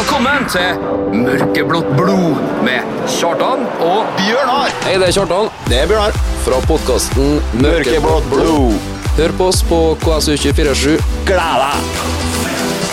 [0.00, 0.78] Velkommen til
[1.12, 2.86] Mørkeblått blod med
[3.18, 4.70] Kjartan og Bjørnar!
[4.86, 6.16] Hei, det er Kjartan Det er Bjørnar.
[6.46, 8.78] fra podkasten Mørkeblått blod.
[9.18, 10.96] Hør på oss på KSU247.
[11.28, 12.90] Gled deg!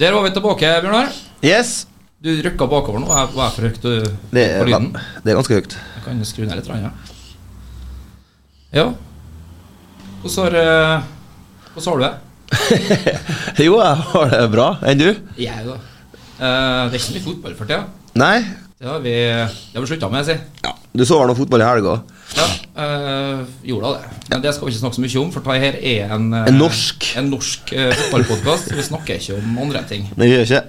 [0.00, 1.10] Der var vi tilbake, Bjørnar.
[1.44, 1.86] Yes.
[2.24, 3.06] Du rykka bakover nå.
[3.08, 4.00] Hva er- Hva er for høyt du,
[4.32, 4.92] Det er, på lyden?
[5.24, 5.76] det er ganske høyt.
[5.96, 6.68] Jeg kan skru ned litt.
[6.68, 6.90] Ja.
[8.72, 8.92] ja.
[10.22, 11.02] Hvordan har, eh,
[11.74, 12.14] hvordan har du det?
[13.66, 14.66] Jo, jeg har det bra.
[14.90, 15.08] Enn du?
[15.38, 15.76] Jeg, da.
[16.40, 17.82] Uh, det er ikke mye fotball for tida.
[18.20, 18.36] Nei?
[18.80, 20.36] Det har vi, det har vi slutta med, si.
[20.64, 20.72] Ja.
[20.96, 21.98] Du så noe fotball i helga?
[22.34, 22.46] Ja,
[22.82, 24.08] øh, gjorde det.
[24.32, 26.48] Men det skal vi ikke snakke så mye om, for det her er en eh,
[26.50, 27.06] En norsk.
[27.20, 28.72] En norsk uh, fotballpodkast.
[28.74, 30.08] Vi snakker ikke om andre ting.
[30.16, 30.62] Det gjør ikke.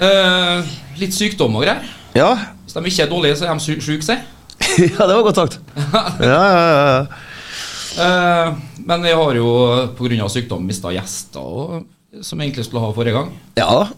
[0.00, 0.70] uh,
[1.02, 1.90] litt sykdom og greier.
[2.16, 2.30] Ja.
[2.64, 4.16] Hvis de ikke er dårlige, så er de sy- syke, si.
[4.86, 5.58] ja, det var godt sagt.
[6.30, 7.04] Ja, ja, ja.
[8.00, 9.48] Eh, men vi har jo
[9.98, 10.28] pga.
[10.28, 11.84] sykdom mista gjester og,
[12.22, 13.32] som vi egentlig skulle ha forrige gang.
[13.58, 13.88] Ja.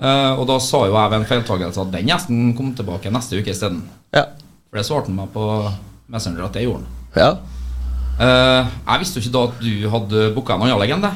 [0.00, 3.40] Eh, og da sa jo jeg ved en feiltagelse at den gjesten kom tilbake neste
[3.40, 3.82] uke isteden.
[4.16, 4.26] Ja.
[4.70, 5.46] For det svarte han meg på
[6.10, 6.92] Messenger at det gjorde han.
[7.16, 7.32] ja.
[8.20, 11.08] Eh, jeg visste jo ikke da at du hadde booka en annen legende.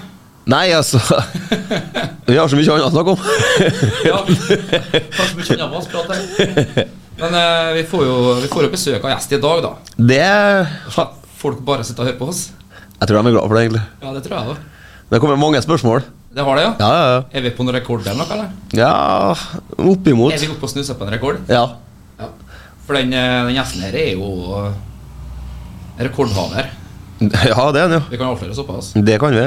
[0.48, 1.00] Nei, altså
[2.28, 3.20] Vi har så mye annet å snakke om.
[4.10, 6.88] Ja, kanskje mye annet masprat her.
[7.20, 9.72] Men eh, vi, får jo, vi får jo besøk av gjest i dag, da.
[10.12, 10.98] Det
[11.44, 12.42] Folk bare sitter og hører på oss.
[13.00, 13.82] Jeg tror de er glad for det, egentlig.
[14.02, 14.54] Ja, det tror jeg da.
[15.10, 16.04] Det kommer mange spørsmål.
[16.34, 16.70] Det har det, ja?
[16.80, 17.20] Ja, ja, ja.
[17.38, 18.48] Er vi på noen rekord eller noe, eller?
[18.74, 19.34] Ja,
[19.78, 20.34] oppimot.
[20.34, 21.42] Er vi oppe og snuser på en rekord?
[21.50, 21.66] Ja.
[22.18, 22.30] Ja.
[22.86, 24.30] For den, eh, den gjesten her er jo
[24.62, 24.72] eh,
[26.08, 26.72] rekordhaver.
[27.52, 28.02] ja, det er den, jo.
[28.10, 28.90] Vi kan avsløre såpass.
[28.96, 29.46] Det kan vi.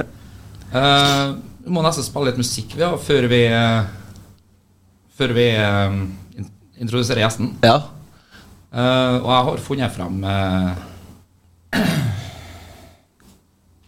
[0.71, 3.43] Uh, vi må nesten spille litt musikk vi har, før vi
[5.17, 6.01] Før vi uh,
[6.77, 7.55] introduserer gjesten.
[7.65, 7.79] Ja.
[8.67, 10.71] Uh, og jeg har funnet frem eh,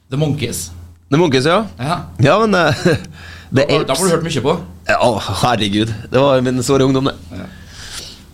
[0.09, 0.71] The Monkees.
[1.09, 1.65] The Monkeys, ja.
[1.77, 2.01] Ja.
[2.17, 2.95] Ja, men uh, The
[3.49, 4.53] Da, da Apes får du hørt mye på.
[4.89, 5.93] Ja, å, herregud.
[6.09, 7.45] Det var min såre ungdom, det.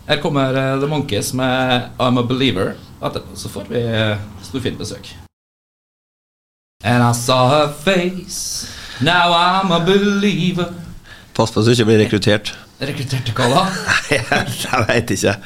[0.06, 2.74] Her kommer uh, The Monkees med I'm a Believer.
[3.00, 5.10] Etterpå så får vi uh, storfint besøk.
[6.84, 8.68] And I saw her face,
[9.00, 10.72] now I'm a believer.
[11.34, 12.52] Pass på så du ikke blir rekruttert.
[12.80, 13.62] Rekrutterte hva da?
[14.12, 15.36] Jeg veit ikke.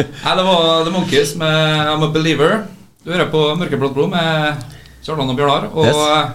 [0.00, 2.62] Nei, det var The Monkees med I'm a Believer.
[3.04, 4.64] Du hører på Mørkeblått blod med
[5.02, 5.68] Kjartan og Bjørnar.
[5.74, 5.96] Og Yes.
[5.96, 6.30] eh,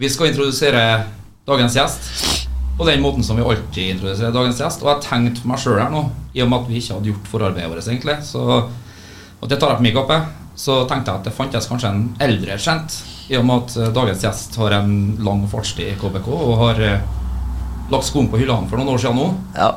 [0.00, 1.04] vi skal introdusere
[1.46, 2.46] dagens gjest
[2.78, 4.82] på den måten som vi alltid introduserer dagens gjest.
[4.82, 7.28] Og jeg tenkte meg sjøl her nå, i og med at vi ikke hadde gjort
[7.28, 8.44] forarbeidet vårt, egentlig, så,
[9.40, 10.20] og det tar jeg på min kappe,
[10.56, 12.96] så tenkte jeg at det fantes kanskje en eldre kjent,
[13.30, 14.94] i og med at eh, dagens gjest har en
[15.24, 17.00] lang fartstid i KBK og har eh,
[17.92, 19.28] lagt skoen på hyllene for noen år siden nå.
[19.58, 19.70] Ja.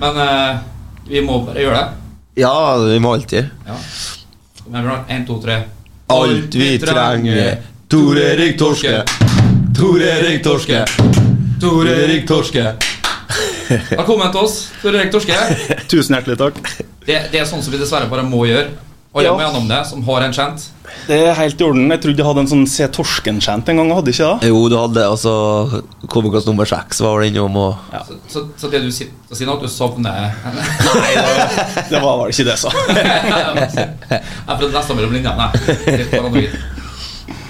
[0.00, 0.62] Men eh,
[1.10, 2.08] vi må bare gjøre det.
[2.40, 2.54] ja,
[2.86, 3.50] vi må alltid.
[3.66, 3.76] Ja.
[4.70, 5.58] Men Bjørnar, en, to, tre.
[6.10, 7.56] Alt vi trenger.
[7.88, 9.04] Tor Erik Torske.
[9.78, 10.84] Tor Erik Torske.
[11.60, 12.64] Tor Erik Torske.
[13.90, 15.36] Velkommen til oss, Tor Erik Torske.
[15.92, 16.58] Tusen hjertelig takk.
[17.06, 18.72] Det, det er sånn som vi dessverre bare må gjøre.
[19.10, 19.32] Alle Ja.
[19.34, 20.68] må gjennom det, som har en kjent.
[21.08, 21.90] Det er helt i orden.
[21.90, 23.90] Jeg trodde jeg hadde en sånn Se torsken-chant en gang.
[23.96, 24.48] Hadde ikke det?
[24.52, 25.32] Jo, du hadde altså
[26.06, 27.74] Komikas nummer seks var vel innom og
[28.06, 29.08] Så, så, så det du sier,
[29.46, 30.10] nå at du sovner
[30.94, 31.46] Nei, det,
[31.90, 32.70] det var vel ikke det, så.
[33.74, 33.86] Jeg
[34.46, 35.46] prøvde nesten mellom linjene.
[35.90, 36.50] jeg.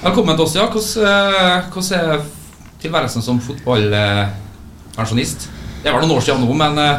[0.00, 0.65] Velkommen til oss, ja.
[0.72, 2.20] Hvordan, eh, hvordan er
[2.81, 5.49] tilværelsen som fotballpensjonist?
[5.82, 6.99] Det er vel noen år siden nå, men eh,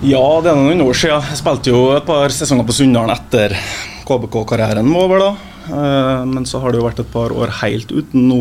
[0.00, 1.20] Ja, det er noen år siden.
[1.28, 3.52] Jeg spilte jo et par sesonger på Sunndalen etter
[4.08, 5.30] KBK-karrieren var over da.
[5.70, 8.38] Eh, Men så har det jo vært et par år helt uten nå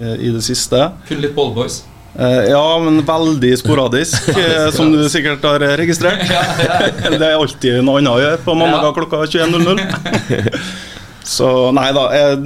[0.00, 0.80] eh, i det siste.
[1.08, 1.84] kun litt ballboys.
[2.18, 4.26] Eh, Ja, men veldig sporadisk,
[4.76, 6.26] som du sikkert har registrert.
[7.14, 10.60] Det er alltid noe annet å gjøre på mandager klokka 21.00.
[11.36, 12.08] Så nei da.
[12.14, 12.42] Jeg,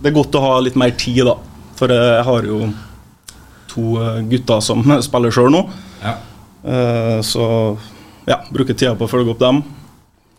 [0.00, 1.36] det er godt å ha litt mer tid, da.
[1.76, 2.62] For jeg har jo
[3.70, 3.92] to
[4.32, 5.62] gutter som spiller sjøl nå.
[6.00, 6.16] Ja.
[6.64, 7.78] Eh, Så
[8.26, 9.62] ja, bruker tida på å følge opp dem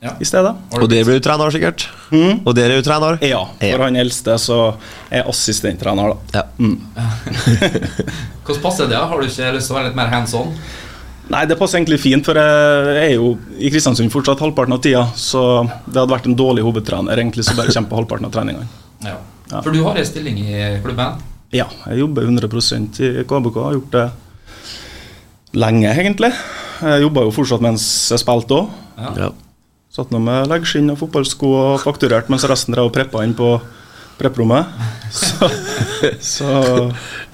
[0.02, 0.12] Ja.
[0.20, 0.56] i stedet.
[0.74, 1.88] Og der blir du trener, sikkert.
[2.12, 2.42] Mm.
[2.46, 3.20] Og der er du trener.
[3.22, 3.76] Ja, Ja.
[3.78, 4.76] for han eldste så
[5.12, 6.42] er assistenttrener, da.
[6.42, 6.44] Ja.
[8.46, 8.98] Hvordan passer det?
[8.98, 10.54] Har du ikke lyst til å være litt mer hands on?
[11.32, 15.06] Nei, det passer egentlig fint, for jeg er jo i Kristiansund fortsatt halvparten av tida.
[15.16, 15.42] Så
[15.88, 18.68] det hadde vært en dårlig hovedtrener egentlig som bare kommer på halvparten av treningene.
[19.02, 19.16] Ja.
[19.52, 19.62] Ja.
[19.66, 20.52] For du har en stilling i
[20.84, 21.16] klubben?
[21.52, 23.56] Ja, jeg jobber 100% i KBK.
[23.66, 24.04] Har gjort det
[25.58, 26.32] lenge, egentlig.
[26.82, 27.84] Jeg jobba jo fortsatt mens
[28.14, 28.70] jeg spilte òg.
[28.98, 29.12] Ja.
[29.26, 29.30] Ja.
[29.92, 33.58] Satt nå med leggskinn og fotballsko og fakturert mens resten drev og preppa inn på
[34.22, 34.70] prepprommet.
[35.12, 35.50] Så,
[36.24, 36.48] så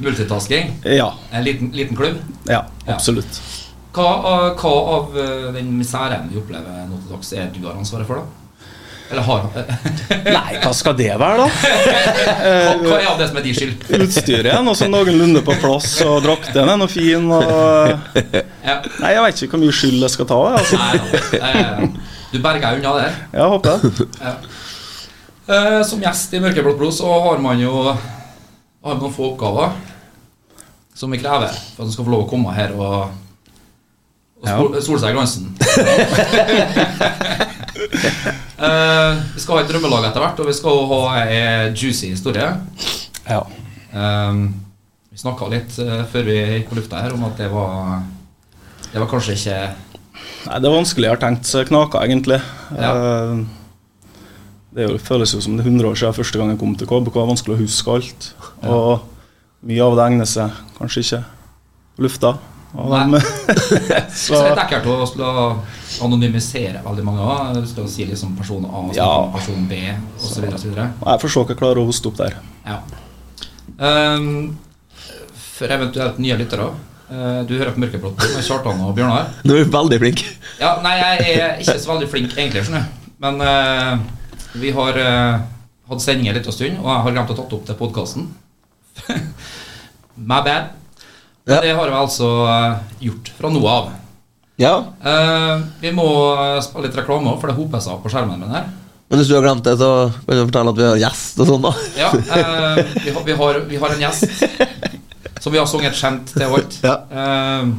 [0.01, 0.71] Multitasking?
[0.83, 2.17] ja, En liten, liten klubb?
[2.49, 3.37] ja, absolutt.
[3.93, 7.77] Hva, av- hva av eh, den miseren vi opplever nå til dags, er du har
[7.77, 8.21] ansvaret for?
[8.23, 8.46] da?
[9.09, 9.49] Eller har han
[10.27, 11.47] Nei, hva skal det være, da?
[11.47, 13.75] hva, hva er av det som er din skyld?
[14.03, 17.23] Utstyret er noe sånn noenlunde på plass, og drakten er noe fin.
[17.31, 17.43] Og...
[18.67, 18.75] Ja.
[18.99, 20.39] Nei, jeg vet ikke hvor mye skyld jeg skal ta.
[20.43, 20.75] jeg, Altså.
[21.39, 21.87] Nei,
[22.33, 23.07] Du berga unna det.
[23.37, 23.89] Jeg håper det.
[24.19, 24.33] Ja.
[25.47, 27.95] Eh, Som gjest i Mørkeblått blod så har man jo har
[28.83, 29.71] man noen få oppgaver
[30.97, 32.83] som vi krever for at du skal få lov å komme her og,
[34.41, 34.53] og Ja.
[34.57, 35.45] sol- sole seg i glansen.
[38.57, 41.41] Eh, vi skal ha et drømmelag etter hvert, og vi skal ha ei
[41.77, 42.47] juicy historie.
[43.27, 43.43] Ja.
[43.93, 44.39] Um,
[45.13, 48.01] vi snakka litt uh, før vi gikk på lufta her om at det var
[48.87, 49.59] Det var kanskje ikke
[50.47, 51.05] Nei, det er vanskelig.
[51.05, 52.41] Jeg har tenkt knaka, egentlig.
[52.73, 52.91] Ja.
[52.97, 53.45] Uh,
[54.77, 56.89] Det jo, føles jo som det er 100 år siden første gang jeg kom til
[56.89, 57.13] KBK.
[57.13, 58.27] Det er vanskelig å huske alt.
[58.69, 59.05] Og
[59.65, 61.21] mye av det egner seg kanskje ikke
[61.97, 62.33] på lufta.
[62.75, 63.19] Nei.
[64.11, 65.27] Så så det er ekkelt å slå,
[66.03, 67.61] anonymisere veldig mange.
[67.63, 69.07] Du si liksom person A, Ja.
[69.33, 69.79] person B
[70.19, 70.43] osv.
[70.43, 72.35] jeg får se hva jeg klarer å hoste opp der.
[72.67, 72.81] Ja.
[73.77, 74.57] Um,
[75.57, 76.69] for eventuelt nye lyttere.
[77.07, 79.29] Uh, du hører på Mørkeblått med Kjartan og Bjørnar.
[79.47, 80.25] Du er veldig flink.
[80.59, 83.05] Ja, nei, jeg er ikke så veldig flink egentlig, skjønner du.
[83.23, 84.01] Men uh,
[84.59, 85.37] vi har uh,
[85.87, 88.27] hatt sendinger en liten stund, og jeg har glemt å tatt opp til podkasten.
[90.29, 90.75] My bad.
[91.47, 91.61] Ja.
[91.63, 93.93] det har vi altså eh, gjort fra nå av.
[94.57, 94.73] Ja,
[95.05, 98.41] Uh, vi må eh, spille litt reklame, også, for det hoper seg opp på skjermen
[98.41, 98.65] min her.
[99.07, 101.51] men hvis du har glemt det, så kan du fortelle at vi har gjest og
[101.51, 101.73] sånn, da.
[101.99, 104.25] Ja, uh, vi, har, vi, har, vi har en gjest
[105.45, 106.79] som vi har sunget kjent til alt.
[106.83, 106.97] Ja.
[107.13, 107.69] Uh,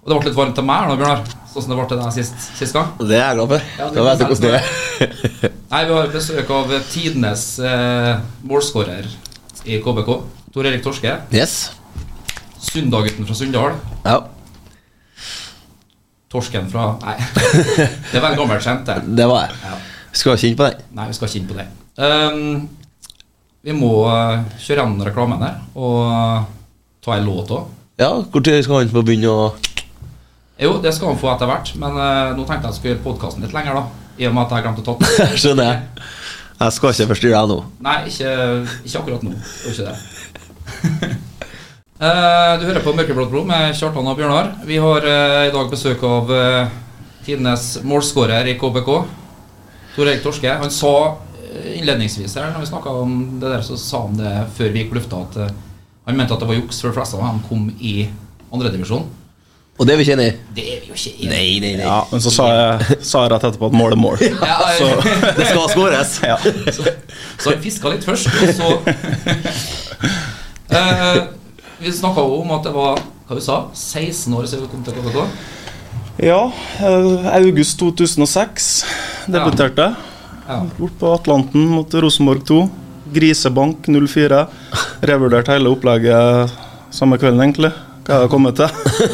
[0.00, 1.22] og det ble litt varmt til meg nå, Bjørnar,
[1.52, 2.90] sånn som det ble til deg sist, sist gang.
[3.04, 3.70] Det er jeg glad for.
[3.78, 5.56] Ja, Da vet du hvordan det er.
[5.74, 8.14] Nei, vi har besøk av tidenes uh,
[8.48, 9.12] målskårer
[9.68, 10.14] i KBK.
[10.54, 11.18] Tor Erik Torske.
[11.36, 11.58] Yes.
[12.60, 13.78] Sundagutten fra Sunndal.
[14.04, 14.18] Ja.
[16.28, 17.14] Torsken fra Nei,
[18.12, 18.98] det var en gammelt kjent, det.
[19.16, 19.60] Det var jeg.
[19.64, 19.76] Ja.
[20.12, 20.82] Skal ha kjent på den.
[20.98, 21.70] Nei, vi skal ikke inn på den.
[21.98, 22.68] Um,
[23.64, 26.44] vi må eh, kjøre gjennom reklamen her og
[27.04, 27.72] ta en låt òg.
[27.98, 29.48] Ja, når skal han få begynne å
[30.62, 33.04] Jo, det skal han få etter hvert, men uh, nå tenkte jeg jeg skulle gjøre
[33.06, 34.04] podkasten litt lenger, da.
[34.18, 35.34] I og med at jeg glemte å ta den.
[35.42, 36.04] Skjønner jeg.
[36.58, 37.58] Jeg skal ikke forstyrre deg nå.
[37.86, 38.34] Nei, ikke,
[38.82, 39.34] ikke akkurat nå.
[39.64, 41.10] Gjør ikke det.
[41.98, 44.52] Eh, du hører på Mørkeblått blod med Kjartan og Bjørnar.
[44.68, 46.68] Vi har eh, i dag besøk av uh,
[47.26, 48.90] tidenes målskårer i KBK.
[49.96, 50.52] Tor Erik Torske.
[50.60, 50.92] Han sa
[51.42, 54.84] eh, innledningsvis her, når vi snakka om det der, så sa han det før vi
[54.84, 55.50] gikk på lufta, at eh,
[56.06, 57.96] han mente at det var juks for de fleste av dem kom i
[58.54, 59.08] andredivisjon.
[59.78, 60.38] Og det er vi ikke enig i?
[60.54, 61.34] Det er vi jo ikke enig i.
[61.34, 61.86] Nei, nei, nei.
[61.86, 64.22] Ja, Men så sa jeg, sa jeg rett etterpå at mål er mål.
[64.52, 64.88] Ja, Så,
[65.34, 66.14] Det skal skåres.
[66.30, 66.38] ja.
[66.78, 68.68] Så han fiska litt først, og så
[70.68, 71.16] Eh,
[71.78, 72.98] Vi snakka jo om at det var
[73.28, 75.18] hva du sa, 16 år siden vi kom til KBK.
[76.26, 76.40] ja,
[76.82, 78.68] eh, august 2006
[79.30, 79.94] debuterte jeg.
[80.48, 80.62] Ja.
[80.78, 82.62] Bort på Atlanten mot Rosenborg 2.
[83.14, 84.46] Grisebank 04.
[85.06, 86.56] Revurderte hele opplegget
[86.90, 87.70] samme kvelden, egentlig.
[88.08, 88.68] Hva jeg har kommet til.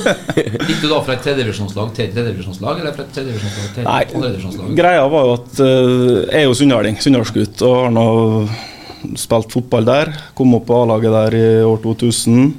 [0.71, 3.89] Gikk du da fra et tredjedivisjonslag til et tredjedivisjonslag, eller fra et tredjedivisjonslag til et
[3.91, 8.07] Nei, greia var jo at eh, jeg er jo sunnharding, sunnhardsgutt, og har nå
[9.21, 10.13] spilt fotball der.
[10.39, 12.53] Kom opp på A-laget der i år 2000.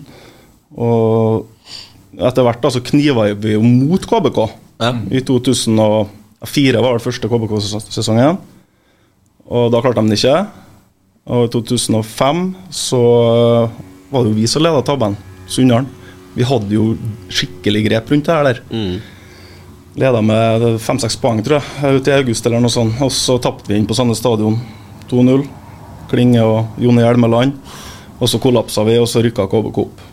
[0.75, 1.47] Og
[2.15, 4.39] etter hvert så kniva vi jo mot KBK.
[4.83, 4.92] Ja.
[5.12, 8.39] I 2004 var det første KBK-sesongen.
[9.45, 10.38] Og da klarte de det ikke.
[11.25, 13.77] Og i 2005 så eh,
[14.12, 15.17] var det jo vi som leda tabben,
[15.50, 15.89] Sunndalen.
[16.36, 16.93] Vi hadde jo
[17.31, 18.62] skikkelig grep rundt det her der.
[18.70, 18.98] Mm.
[19.96, 23.00] Leda med fem-seks poeng, tror jeg, ute i august eller noe sånt.
[23.01, 24.60] Og så tapte vi inn på Sandnes stadion
[25.10, 25.46] 2-0.
[26.12, 27.55] Klinge og Jone Hjelmeland.
[28.19, 30.03] Og så kollapsa vi, og så rykka KBK opp.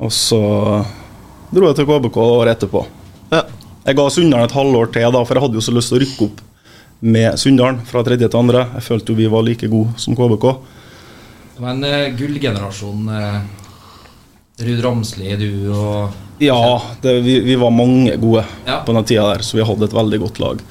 [0.00, 0.40] Og så
[1.50, 2.84] dro jeg til KBK året etterpå.
[3.32, 3.44] Ja.
[3.84, 6.02] Jeg ga Sunndalen et halvår til, da, for jeg hadde jo så lyst til å
[6.02, 6.40] rykke opp
[7.00, 8.66] med Sunndalen fra tredje til andre.
[8.76, 10.46] Jeg følte jo vi var like gode som KBK.
[11.60, 16.56] Men uh, gullgenerasjonen uh, eh, Ruud Ramsli, du og Ja,
[17.02, 18.80] det, vi, vi var mange gode Ja.
[18.84, 20.62] på den tida der, så vi hadde et veldig godt lag.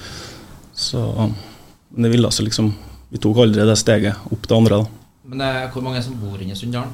[0.74, 1.02] Så
[1.90, 2.74] Men det ville altså liksom
[3.10, 4.86] Vi tok aldri det steget opp til andre, da.
[5.30, 6.94] Men eh, hvor mange som bor inne i Sunndalen?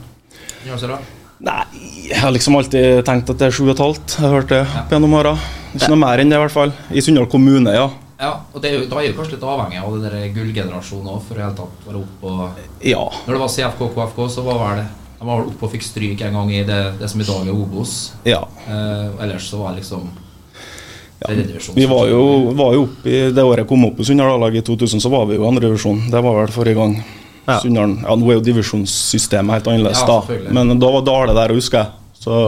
[1.45, 1.63] Nei,
[2.07, 4.15] jeg har liksom alltid tenkt at det er sju og et halvt.
[4.15, 5.36] Jeg har hørt det opp gjennom åra.
[5.75, 6.72] Ikke noe mer enn det, i hvert fall.
[6.95, 7.89] I Sunndal kommune, ja.
[8.15, 11.24] Ja, og det er jo, da er jo kanskje litt avhengig av den gullgenerasjonen òg,
[11.27, 13.01] for i hele tatt være oppe og Ja.
[13.25, 14.86] Når det var CFK KFK, så var vel det
[15.19, 17.55] De var oppe og fikk stryk en gang i det, det som i dag er
[17.55, 18.13] Obos.
[18.27, 18.39] ja.
[18.67, 20.07] Eh, ellers så var det liksom
[21.24, 21.75] tredjedivisjon.
[21.75, 22.24] Vi var jo,
[22.57, 25.29] var jo oppe i det året jeg kom opp i Sunndal-laget i 2000, så var
[25.29, 26.01] vi jo i andre divisjon.
[26.12, 26.98] Det var vel forrige gang.
[27.45, 27.60] Ja.
[27.62, 30.53] Sunndalen Ja, nå er jo divisjonssystemet helt annerledes, Ja, da.
[30.57, 31.88] Men da var Dale der, husker jeg.
[32.25, 32.39] Så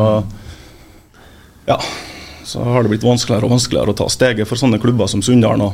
[1.67, 1.79] ja.
[2.47, 5.67] Så har det blitt vanskeligere og vanskeligere å ta steget for sånne klubber som Sunndalen.
[5.67, 5.74] Og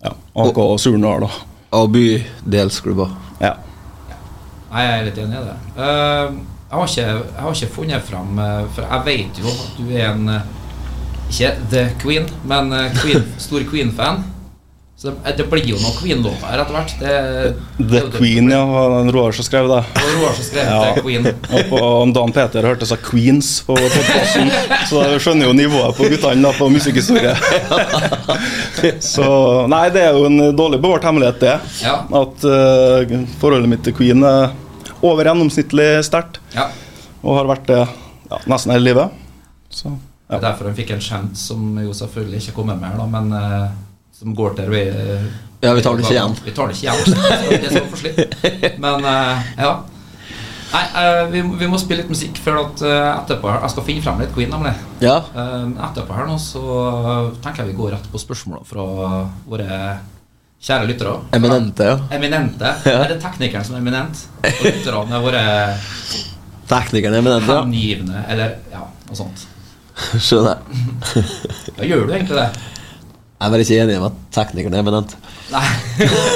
[0.00, 1.50] Ja, AK og Surnadal, da.
[1.76, 3.12] Og bydelsklubber.
[3.40, 3.54] Ja.
[4.70, 5.58] Nei, Jeg er litt enig i det.
[5.76, 6.38] Uh,
[6.70, 9.88] jeg, har ikke, jeg har ikke funnet fram eh, For jeg vet jo at du
[9.90, 10.44] er en eh,
[11.30, 14.24] Ikke The Queen, men eh, queen, stor Queen-fan.
[15.00, 16.90] Så det, det blir jo noen Queen-låter her etter hvert.
[17.00, 17.12] Det,
[17.78, 18.58] The det- Queen, ja.
[18.68, 19.78] var det Roar som skrev det.
[19.96, 20.80] Var Roar som skrev Ja.
[20.90, 21.28] The Queen.
[21.30, 21.80] Og på
[22.18, 24.50] Dan Peter hørte seg Queens på podkasten,
[24.90, 27.32] så jeg skjønner jo nivået på guttene på musikkhistorie.
[29.00, 29.24] Så
[29.72, 31.56] Nei, det er jo en dårlig bevart hemmelighet, det.
[31.84, 31.96] Ja.
[32.20, 34.52] At uh, forholdet mitt til Queen er
[35.00, 36.68] over gjennomsnittlig sterkt, Ja.
[37.24, 39.16] og har vært det ja, nesten hele livet.
[39.72, 39.92] Så
[40.30, 43.32] Det er derfor han fikk en skjent som jo selvfølgelig ikke kommer mer, da, men
[43.34, 43.72] uh,
[44.14, 44.84] som går til vi,
[45.60, 46.36] Ja, vi tar det ikke igjen.
[46.44, 47.64] Vi tar det ikke igjen.
[47.64, 48.36] Det så forslitt.
[48.84, 49.72] Men uh, ja.
[50.70, 53.86] Nei, uh, vi, vi må spille litt musikk før at eh, etterpå her Jeg skal
[53.88, 54.70] finne frem litt Queen, nemlig.
[55.02, 55.16] Ja.
[55.34, 56.62] Eh, etterpå her nå så
[57.42, 58.86] tenker jeg vi går rett på spørsmåla fra
[59.50, 59.80] våre
[60.62, 61.16] kjære lyttere.
[61.34, 61.98] Eminente, ja.
[62.14, 62.74] Eminente.
[62.92, 64.26] Er det teknikeren som er eminent?
[64.44, 65.44] Og lytterne er våre
[66.70, 67.64] Teknikeren er eminente, ja.
[67.64, 69.48] hengivne, eller ja, noe sånt.
[70.26, 70.60] Skjønner.
[71.76, 72.48] Da gjør du egentlig det.
[73.40, 75.14] Jeg er bare ikke enig i at teknikeren er benent.
[75.50, 75.64] Nei.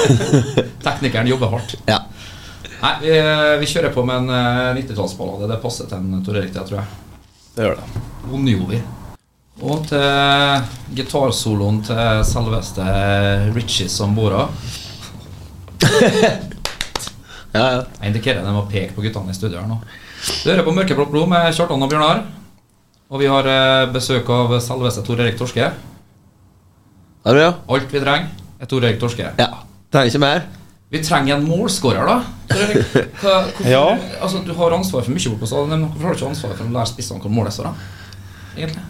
[0.85, 1.75] Teknikeren jobber hardt.
[1.89, 1.99] Ja.
[2.81, 3.11] Nei, vi,
[3.61, 5.49] vi kjører på med en eh, 90-tallsballade.
[5.53, 6.87] Det passer til en Tor Erik, det tror jeg.
[7.55, 8.03] det gjør det.
[8.33, 8.81] Ondjovi.
[9.65, 10.65] Og til
[10.97, 12.89] gitarsoloen til selveste
[13.55, 14.47] Richie Sambora.
[17.55, 17.83] Ja, ja.
[18.01, 19.77] Jeg indikerer at jeg må peke på guttene i studio her nå.
[20.43, 22.25] Du hører på Mørkeblått blod med Kjartan og Bjørnar.
[23.13, 25.67] Og vi har eh, besøk av selveste Tor Erik Torske.
[27.25, 27.51] Er det, ja?
[27.71, 28.31] Alt vi trenger,
[28.61, 29.27] er Tor Erik Torske.
[29.39, 29.49] Ja.
[29.93, 30.45] Trenger ikke mer.
[30.93, 32.17] Vi trenger en målskårer, da.
[32.49, 32.65] Hva,
[33.21, 33.83] hvorfor, Ja.
[34.21, 36.55] altså, du har ansvar for mye borte på stadion, men hvorfor har du ikke ansvar
[36.57, 37.69] for å lære spissene hvor målet står?
[37.71, 37.73] da?
[38.55, 38.83] Egentlig.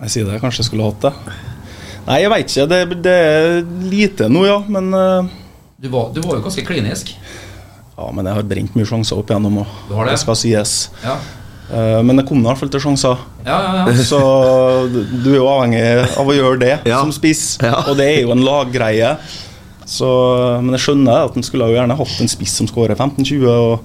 [0.00, 1.12] Jeg sier det, kanskje jeg skulle hatt det.
[2.06, 2.66] Nei, jeg veit ikke.
[2.70, 3.48] Det, det er
[3.92, 4.58] lite nå, ja.
[4.72, 5.28] Men, uh...
[5.80, 7.12] Du var, du var jo ganske klinisk.
[7.96, 10.16] ja, men jeg har brent mye sjanser opp igjennom, og Du har det?
[10.16, 10.74] det skal sies.
[11.04, 11.18] Ja,
[11.70, 13.20] Men det kom i hvert fall til sjanser.
[13.46, 13.84] ja, ja.
[13.86, 14.04] ja.
[14.04, 14.18] Så
[14.90, 15.82] du er jo avhengig
[16.18, 17.00] av å gjøre det Ja.
[17.04, 17.76] som spiss, Ja.
[17.86, 19.12] og det er jo en laggreie.
[19.90, 20.06] Så,
[20.62, 23.80] men jeg skjønner at en skulle jo gjerne hatt en spiss som skårer 15-20.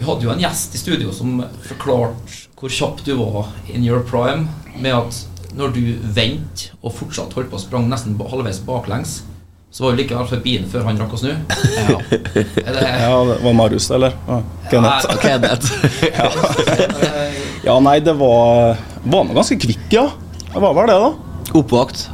[0.00, 1.36] Vi hadde jo en gjest i studio som
[1.68, 4.48] forklarte hvor kjapp du var in your prime,
[4.80, 5.20] med at
[5.54, 5.82] når du
[6.16, 9.20] vendte og fortsatt holdt på å sprang nesten halvveis baklengs,
[9.74, 11.32] så var jo likevel forbi den før han rakk å snu.
[11.34, 11.96] Ja.
[12.14, 14.14] Det, Ja, det var Marius, eller?
[14.28, 14.36] Ja,
[14.70, 15.08] Kenneth.
[15.10, 15.66] Nei, Kenneth.
[16.14, 16.28] ja.
[17.64, 20.06] Ja, nei, det var Var nå ganske kvikk, ja.
[20.52, 21.10] Det var vel det, da.
[21.58, 22.04] Oppvakt.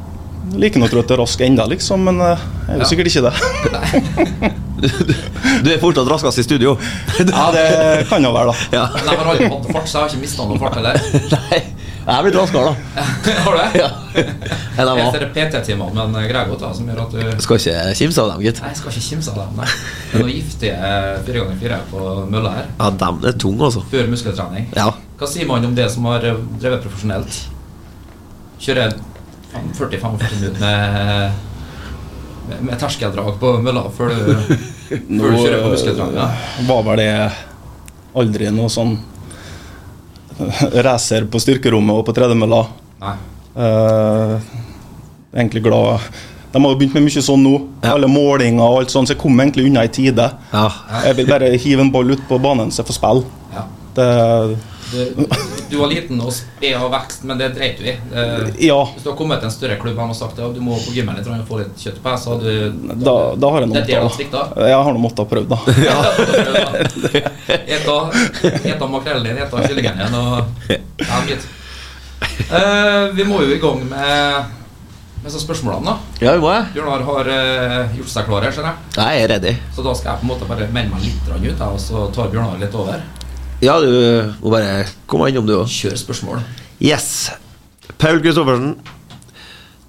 [0.56, 2.88] Like nok det er rask enda, liksom, men eh, jeg er jo Ja.
[2.88, 4.56] sikkert ikke det.
[4.80, 6.72] Du er fortsatt raskest i studio.
[7.20, 7.64] Ja, det
[8.08, 8.78] kan jo være, da.
[8.78, 8.86] Ja.
[8.94, 10.96] Men jeg har aldri hatt fart, så jeg har ikke mista noe fart heller.
[11.36, 11.60] Nei.
[12.00, 13.02] Jeg er blitt raskere, da.
[13.44, 13.80] Har du det?
[13.80, 13.88] Ja.
[14.16, 14.26] Jeg
[14.80, 15.10] Jeg var.
[15.12, 18.60] ser PT-timene med en Gregot som gjør at du Skal ikke kimse av dem, gitt.
[18.64, 19.52] Nei, jeg skal ikke kimse av dem.
[19.60, 19.66] Nei.
[19.68, 20.94] Det er noe giftige
[21.26, 22.70] fire ganger fire på mølla her.
[22.80, 23.84] Ja, dem er tunge, altså.
[23.92, 24.66] Før muskeltrening.
[24.78, 24.88] Ja.
[25.20, 27.38] Hva sier man om det som har eh, drevet profesjonelt?
[28.64, 28.96] Kjører
[29.76, 31.32] 40-45 minutter med,
[32.48, 34.34] med, med terskeldrag på mølla før du,
[34.88, 36.16] før du kjører på muskeltrening?
[36.16, 36.30] Ja.
[36.72, 37.12] var vel det
[38.20, 38.96] aldri noe sånn
[40.86, 42.64] racer på styrkerommet og på tredemølla.
[43.50, 44.34] Eh,
[45.34, 46.04] egentlig glad
[46.52, 47.54] De har jo begynt med mye sånn nå.
[47.82, 47.94] Ja.
[47.94, 50.26] Alle målinger og alt sånt, så jeg kom egentlig unna i tide.
[50.52, 50.66] Ja.
[51.06, 53.22] Jeg vil bare hive en ball ut på banen så jeg får spille.
[53.54, 53.66] Ja.
[53.94, 54.08] Det,
[54.90, 54.98] Du,
[55.70, 57.92] du var liten og sped av vekst, men det dreit du i.
[58.10, 58.24] Det,
[58.66, 60.90] ja, hvis du har kommet til en større klubb og sagt at du må på
[60.96, 62.54] gymmen litt og få litt kjøtt på deg, så hadde du
[63.06, 64.40] da, da har jeg Det du svikta?
[64.66, 65.58] Jeg har nå måttet ha prøvd, da.
[67.76, 67.96] Eta,
[68.72, 70.28] eta makrellen din, eta kyllingen din og
[71.00, 71.44] Ja, gitt.
[72.50, 74.44] Eh, vi må jo i gang med,
[75.22, 75.96] med så spørsmålene, da.
[76.26, 76.64] ja, vi må jeg.
[76.74, 78.78] Bjørnar har uh, gjort seg klar her, skjønner jeg.
[78.98, 79.52] Jeg er ready.
[79.76, 82.32] Så da skal jeg på en måte bare melde meg litt ut, og så tar
[82.32, 82.98] Bjørnar litt over.
[83.60, 83.90] Ja, du
[84.40, 85.68] må bare komme innom, du òg.
[85.68, 86.40] Kjør spørsmål.
[86.80, 87.28] Yes.
[88.00, 88.74] Paul Kristoffersen.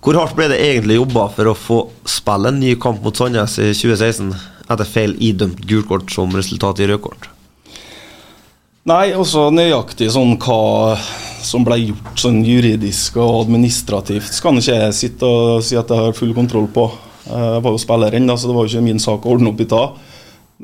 [0.02, 1.78] Hvor hardt ble det egentlig jobba for å få
[2.10, 4.32] spille en ny kamp mot Sandnes i 2016
[4.72, 7.28] etter feil idømt gult kort som resultat i rødt kort?
[8.90, 10.98] Nei, også nøyaktig sånn hva
[11.46, 15.90] som ble gjort sånn juridisk og administrativt, skal nå ikke jeg sitte og si at
[15.94, 16.88] jeg har full kontroll på.
[17.30, 19.54] Eh, Jeg var jo spilleren, da, så det var jo ikke min sak å ordne
[19.54, 19.86] opp i det.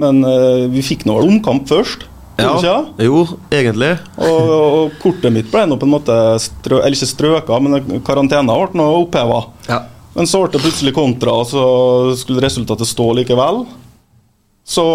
[0.02, 2.08] Men eh, vi fikk nå vel omkamp først.
[2.38, 3.06] Vi ikke?
[3.08, 3.92] Jo, egentlig.
[4.22, 8.58] Og, og kortet mitt ble nå på en måte strø, Eller ikke strøka, men karantena
[8.62, 9.40] ble nå oppheva.
[9.70, 9.82] Ja.
[10.14, 11.64] Men så ble det plutselig kontra, og så
[12.22, 13.64] skulle resultatet stå likevel.
[14.68, 14.86] Så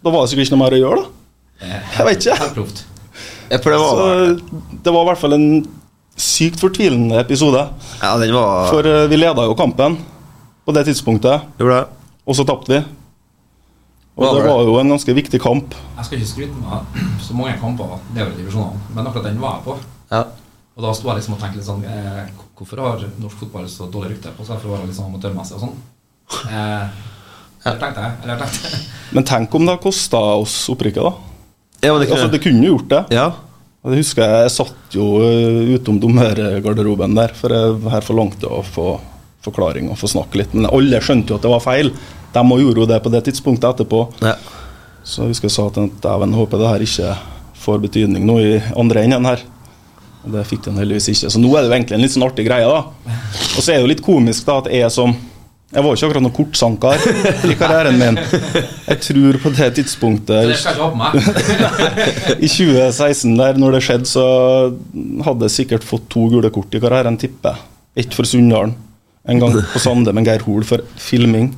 [0.00, 1.16] da var det sikkert ikke noe mer å gjøre, da.
[1.96, 2.36] Jeg vet ikke.
[3.50, 4.22] Ja, for det Så var
[4.84, 5.48] det var i hvert fall en
[6.20, 7.66] sykt fortvilende episode.
[8.00, 9.98] Ja, den var For eh, vi leda jo kampen.
[10.64, 11.84] på det tidspunktet, det?
[12.26, 12.80] og så tapte vi.
[14.20, 14.52] Og var det det?
[14.52, 15.74] var jo en ganske viktig kamp.
[15.96, 19.56] Jeg skal ikke skryte med så mange kamper nedover i divisjonene, men akkurat den var
[19.56, 19.76] jeg på.
[20.10, 20.22] Ja.
[20.76, 22.28] Og da sto jeg liksom og tenkte litt sånn eh,
[22.60, 25.56] Hvorfor har norsk fotball så dårlig rykte på seg for å være litt sånn amatørmessig
[25.56, 25.76] og sånn?
[26.52, 27.04] Eh,
[27.64, 28.16] eller tenkte jeg.
[28.24, 28.82] Eller tenkte jeg.
[29.16, 31.14] Men tenk om det har kosta oss opprykket, da.
[31.80, 33.00] Ja, men det Altså, det kunne jo gjort det.
[33.16, 33.30] Ja.
[33.88, 38.60] Jeg husker jeg, jeg satt jo eh, utom dommergarderoben der, for jeg her forlangte å
[38.60, 38.90] få
[39.40, 40.52] forklaring og få snakke litt.
[40.52, 41.88] Men alle skjønte jo at det var feil.
[42.34, 44.06] De må gjorde jo det på det tidspunktet etterpå.
[44.24, 44.36] ja.
[45.10, 47.14] Så jeg husker jeg sa til ham dæven, håper det her ikke
[47.60, 49.40] får betydning nå i andre enden her.
[50.20, 51.30] Og det fikk den heldigvis ikke.
[51.32, 53.14] Så nå er det jo egentlig en litt sånn artig greie, da.
[53.56, 55.16] Og så er det jo litt komisk da at jeg som
[55.70, 57.02] Jeg var jo ikke akkurat noen kortsanker
[57.52, 58.16] i karrieren min.
[58.88, 64.24] Jeg tror på det tidspunktet det skal ikke i 2016, der når det skjedde, så
[65.28, 67.68] hadde jeg sikkert fått to gule kort i karrieren, tipper jeg.
[68.02, 68.74] Ett for Sunndalen,
[69.28, 71.50] en gang på Sande med Geir Hoel for filming.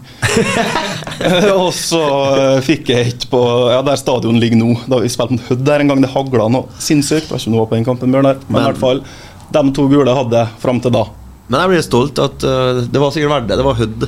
[1.54, 2.00] og så
[2.34, 3.40] eh, fikk jeg et på
[3.70, 4.72] ja, der stadion ligger nå.
[4.90, 6.02] Da vi spilte mot Hødd der en gang.
[6.02, 7.28] Det hagla noe sinnssykt.
[7.28, 8.42] Det var ikke noe på den kampen, Bjørnar.
[8.48, 9.04] Men, Men- i hvert fall,
[9.52, 11.06] de to gule hadde jeg fram til da.
[11.52, 13.58] Men jeg blir stolt at uh, det var sikkert verdt det.
[13.60, 14.06] Det var Hødd.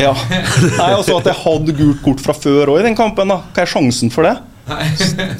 [0.00, 0.12] Ja.
[0.16, 3.28] Nei, også At jeg hadde gult kort fra før òg i den kampen.
[3.28, 4.36] da Hva er sjansen for det?
[4.66, 4.86] Nei,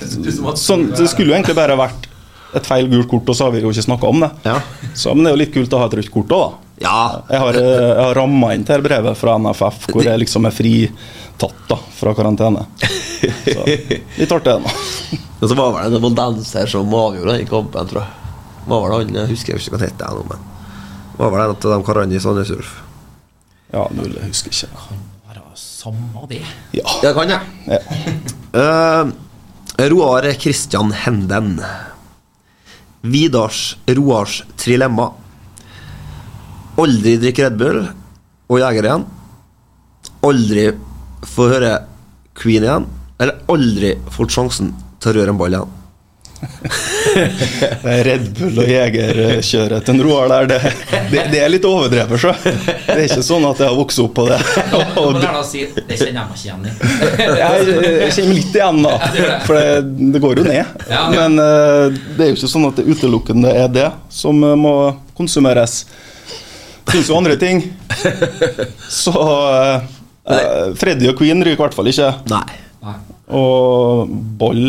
[0.60, 2.04] Sånn, det skulle jo egentlig bare vært
[2.56, 4.30] et feil gult kort, og så har vi jo ikke snakka om det.
[4.46, 4.60] Ja.
[4.94, 6.65] Så, men det er jo litt kult å ha et rødt kort òg, da.
[6.82, 7.22] Ja.
[7.30, 10.54] Jeg har, eh, jeg har ramma inn til brevet fra NFF hvor jeg liksom er
[10.54, 12.66] fritatt da, fra karantene.
[12.76, 13.62] Så,
[14.20, 14.74] litt artig, da.
[15.40, 18.22] Og så var vel det noen dansere som avgjorde den kampen, tror jeg.
[18.66, 20.52] Var vel han, Jeg husker ikke hva han het, nå, men
[21.16, 22.72] var vel en av de karene i Sandnes Ulf.
[23.72, 24.80] Ja, mulig, jeg husker ikke.
[24.82, 26.42] Kan være samme det.
[26.76, 26.96] Ja.
[27.02, 27.54] Det kan jeg.
[27.72, 27.80] ja.
[28.56, 29.14] uh,
[29.92, 31.60] Roar Christian Henden.
[33.00, 35.10] Vidars Roars trilemma.
[36.76, 37.80] Aldri drikke Red Bull
[38.52, 39.06] og Jeger igjen.
[40.26, 40.66] Aldri
[41.26, 41.72] få høre
[42.36, 42.90] Queen igjen.
[43.16, 45.74] Eller aldri fått sjansen til å røre en ball igjen.
[48.06, 50.72] Red Bull og Jegerkjøret til Roar der, det,
[51.10, 52.32] det, det er litt overdrevet, sjø.
[52.44, 54.40] Det er ikke sånn at jeg har vokst opp på det.
[55.00, 55.16] Og
[55.48, 56.74] si, det kjenner jeg meg ikke igjen i.
[57.40, 58.94] jeg, jeg kjenner meg litt igjen, da.
[59.46, 60.88] For det, det går jo ned.
[61.16, 64.74] Men eh, det er jo ikke sånn at det utelukkende er det som eh, må
[65.16, 65.84] konsumeres.
[66.90, 67.62] Finnes jo andre ting.
[69.02, 69.86] Så eh,
[70.30, 72.12] eh, Freddy og Queen ryker i hvert fall ikke.
[72.30, 72.44] Nei.
[72.86, 72.96] Nei.
[73.36, 74.06] Og
[74.38, 74.62] ball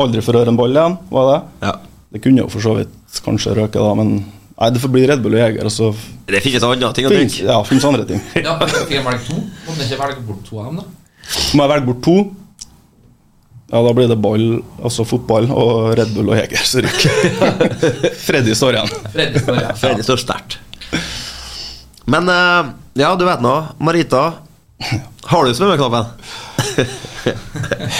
[0.00, 1.38] Aldri får høre en ball igjen, var det?
[1.66, 1.72] Ja.
[2.14, 4.14] Det kunne jo for så vidt kanskje røke, da, men
[4.60, 5.64] Nei, det får bli Red Bull og Jeger.
[5.64, 5.86] Altså.
[6.28, 7.44] Det finnes andre ting å drikke.
[7.48, 8.18] ja, finnes andre ting.
[8.44, 9.38] Ja, Fikk jeg velge to?
[9.64, 11.38] Måtte jeg ikke velge bort to av dem, da?
[11.56, 12.16] Må jeg velge bort to?
[13.70, 14.44] Ja, da blir det ball,
[14.82, 17.70] altså fotball, og Red Bull og Jeger som ryker.
[18.26, 18.92] Freddy står igjen.
[19.14, 19.72] Freddy står ja.
[20.04, 20.58] Står sterkt.
[22.10, 22.70] Men eh,
[23.02, 24.32] ja, du vet nå, Marita.
[25.30, 26.04] Har du svømmeknappen?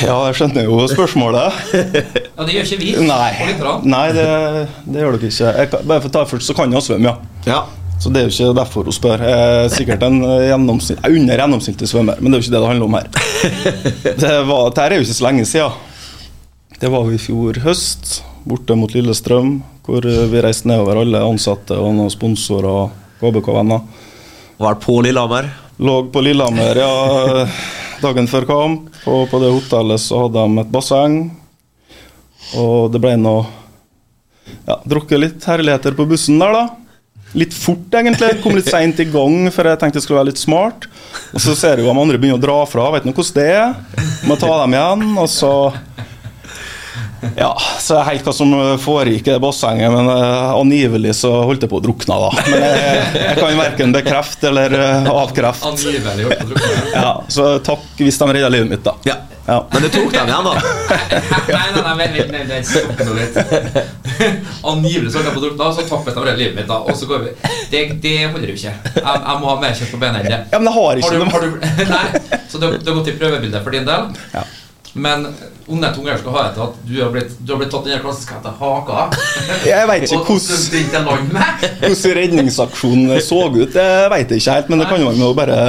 [0.00, 1.56] Ja, jeg skjønner jo spørsmålet.
[1.74, 2.92] Ja, det gjør ikke vi.
[3.04, 3.32] Nei,
[3.84, 4.24] Nei det,
[4.86, 5.50] det gjør dere ikke.
[5.58, 7.42] Jeg bare for å ta først, så kan jeg svømme, ja.
[7.44, 7.58] Ja.
[8.00, 9.24] Så det er jo ikke derfor hun spør.
[9.28, 12.62] Jeg er sikkert en gjennomsnitt, er under gjennomsnittlig svømmer, men det er jo ikke det
[12.64, 13.10] det handler om her.
[14.24, 15.76] Det var, Dette er jo ikke så lenge siden.
[16.80, 18.14] Det var vi i fjor høst,
[18.48, 22.88] borte mot Lillestrøm, hvor vi reiste nedover alle ansatte og noen sponsorer
[23.20, 23.80] KBK-venner.
[24.60, 25.48] Var på Lillehammer.
[25.76, 27.46] Lå på Lillehammer ja,
[28.02, 31.16] dagen før kamp, og på det hotellet så hadde de et basseng.
[32.60, 33.46] Og det ble noe
[34.66, 36.64] ja, Drukket litt herligheter på bussen der, da.
[37.38, 38.40] Litt fort, egentlig.
[38.42, 40.88] Kom litt seint i gang, for jeg tenkte jeg skulle være litt smart.
[41.30, 42.88] Og så ser jeg jo de andre begynner å dra fra.
[42.96, 44.08] Vet du hvordan det er?
[44.26, 45.52] Må ta dem igjen, og så
[47.36, 51.66] ja, så jeg helt hva som foregikk i det bassenget, men uh, angivelig så holdt
[51.66, 52.30] jeg på å drukne da.
[52.46, 55.72] Men jeg, jeg kan verken bekrefte eller uh, avkrefte.
[55.72, 56.86] Angivelig holdt på å drukne.
[56.94, 58.96] Ja, så takk hvis de redda livet mitt, da.
[59.08, 59.20] Ja.
[59.50, 59.66] Ja.
[59.72, 60.52] Men du tok dem igjen, da.
[61.48, 63.38] Nei, nei, nei, vent, stopp nå litt.
[64.70, 66.78] Angivelig så holdt jeg på å drukne, så takk hvis de redder livet mitt, da.
[66.84, 67.34] Og så går vi.
[67.72, 68.76] Det, det holder jo ikke.
[68.94, 70.40] Jeg, jeg må ha mer kjøtt på benet enn det.
[70.52, 73.16] Ja, men jeg har ikke Har du, har du, nei, så det har gått i
[73.18, 74.10] prøvebildet for din del.
[74.36, 74.46] Ja.
[74.94, 75.26] Men
[75.70, 78.02] onde tunger skal ha etter at du har blitt, du har blitt tatt den der
[78.02, 79.04] klassiske etter haka.
[79.70, 81.06] Jeg vet ikke hvordan
[81.84, 85.60] hvordan redningsaksjonen så ut, det vet jeg ikke helt, men det kan man jo bare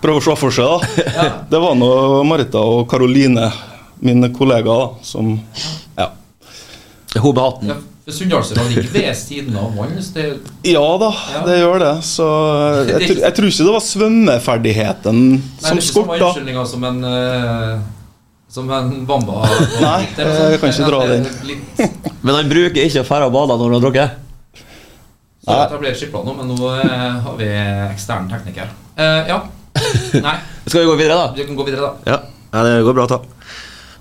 [0.00, 0.86] prøve å se for seg.
[1.10, 1.26] da.
[1.50, 1.90] Det var nå
[2.30, 3.50] Marita og Karoline,
[4.06, 5.34] mine kollegaer, da, som
[5.98, 6.06] Ja.
[7.18, 7.68] Hun med hatten.
[7.74, 7.80] Ja,
[8.10, 9.92] Sunndalsøra ligger ved siden av vann.
[10.66, 11.42] Ja da, Ja.
[11.46, 11.92] det gjør det.
[12.06, 12.26] Så
[12.88, 16.30] jeg, tror- jeg tror ikke det var svømmeferdigheten nei, det er ikke samme skorta.
[16.30, 17.80] unnskyldninga som en eh,
[18.50, 19.44] Som en bamba.
[19.84, 21.28] Nei, er sånn- jeg kan ikke dra den.
[22.26, 24.18] Men han bruker ikke å dra og bade når han har drukket.
[25.46, 27.46] så jeg blir skipla nå, men nå eh, har vi
[27.94, 28.68] ekstern tekniker.
[28.98, 29.38] Uh, ja.
[30.20, 30.34] Nei,
[30.68, 31.30] Skal vi gå videre, da?
[31.38, 31.92] Vi kan gå videre, da.
[32.10, 32.18] Ja,
[32.58, 33.20] ja det går bra, ta.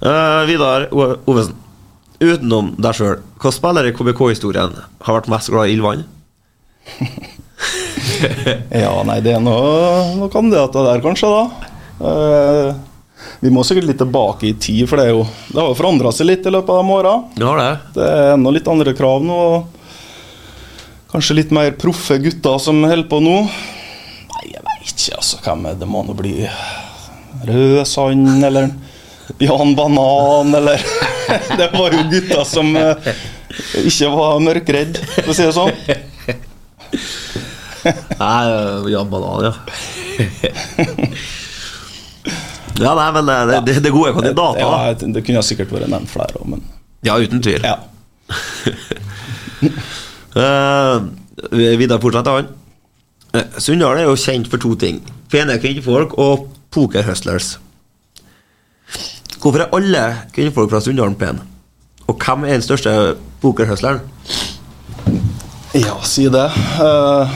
[0.01, 1.55] Uh, Vidar Ovesen.
[2.19, 4.73] Utenom deg sjøl, hvilken spiller i KBK-historien
[5.05, 6.01] har vært mest glad i ildvann?
[8.71, 11.43] Ja, nei, det er noe- noen kandidater der, kanskje, da.
[12.09, 12.69] Eh,
[13.39, 16.11] vi må sikkert litt tilbake i tid, for det, er jo, det har jo forandra
[16.15, 17.13] seg litt i løpet av de åra.
[17.39, 17.71] Ja, det?
[17.95, 19.39] Det er enda litt andre krav nå.
[19.55, 23.37] og Kanskje litt mer proffe gutter som holder på nå.
[24.29, 25.39] Nei, jeg veit ikke, altså.
[25.45, 25.87] Hvem er det?
[25.89, 26.35] Må nå bli
[27.47, 28.69] Rødsand, eller
[29.39, 30.83] Jan Banan, eller
[31.59, 33.11] Det var jo gutter som eh,
[33.85, 35.73] ikke var mørkredd, for å si det sånn.
[38.19, 38.39] Nei,
[38.93, 39.53] Jan Banan, ja.
[42.79, 45.91] ja, nei, men det, det, det, det er gode kandidater, Ja, det kunne sikkert vært
[45.91, 46.63] nevnt flere òg, men
[47.05, 47.63] Ja, uten tvil.
[47.63, 47.77] ja.
[50.35, 51.03] Uh,
[51.79, 52.49] Vidar fortsetter han.
[53.35, 55.01] Uh, Sunndal er jo kjent for to ting.
[55.31, 57.57] Pene kvinnfolk og pokerhustlers.
[59.39, 60.03] Hvorfor er alle
[60.35, 61.45] kvinnfolk fra Sunndalen pene?
[62.09, 62.93] Og hvem er den største
[63.43, 64.01] pokerhustleren?
[65.77, 66.47] Ja, si det.
[66.81, 67.29] Uh,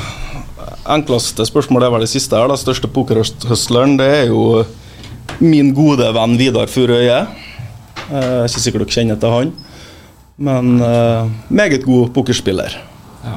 [0.89, 2.49] enkleste spørsmål er vel det siste her.
[2.49, 4.63] Den største pokerhustleren det er jo
[5.43, 7.19] min gode venn Vidar Furøye.
[8.09, 9.51] Eh, jeg er ikke sikkert dere kjenner til han,
[10.43, 12.73] men uh, meget god pokerspiller.
[13.23, 13.35] Ja.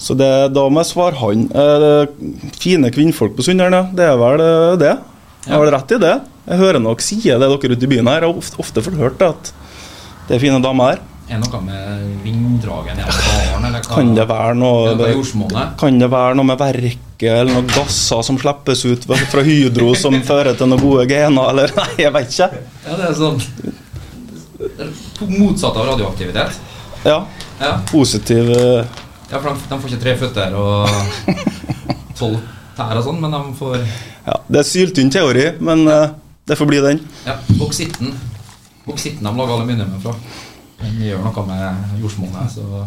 [0.00, 1.44] Så det, da må jeg svare han.
[1.52, 3.90] Uh, fine kvinnfolk på Sunndal.
[3.96, 4.44] Det er vel
[4.80, 4.94] det.
[5.46, 6.14] Jeg har vel rett i det.
[6.46, 8.24] Jeg hører nok sier det dere ute i byen her.
[8.24, 9.52] Jeg har ofte, ofte fått hørt at
[10.26, 11.04] det er fine damer her.
[11.26, 13.80] Er det noe med vinddragen i dalen.
[13.86, 14.94] Kan det være noe?
[15.78, 20.16] Kan det være noe med verket eller noen gasser som slippes ut fra Hydro som
[20.26, 22.50] fører til noen gode gener, eller Nei, jeg vet ikke.
[22.84, 23.40] Ja, det er sånn
[25.36, 26.60] Motsatt av radioaktivitet.
[27.04, 27.26] Ja,
[27.60, 28.84] Ja, positiv eh,
[29.30, 30.88] ja for de, de får ikke tre føtter og
[32.18, 32.36] tolv
[32.76, 36.10] tær og sånn, men de får ja, Det er syltynn teori, men eh,
[36.46, 37.00] det får bli den.
[37.26, 38.12] Ja, boksitten.
[38.86, 40.12] Boksitten de lager aluminiumet fra.
[40.82, 42.84] Den gjør noe med jordsmonnet, så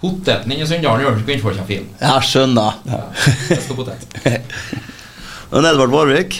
[0.00, 1.88] Poteten inni Sunndalen gjør kvinnfolka fin.
[2.00, 2.78] Jeg skjønner.
[2.88, 3.02] Ja.
[5.50, 6.38] Og Edvard Varvik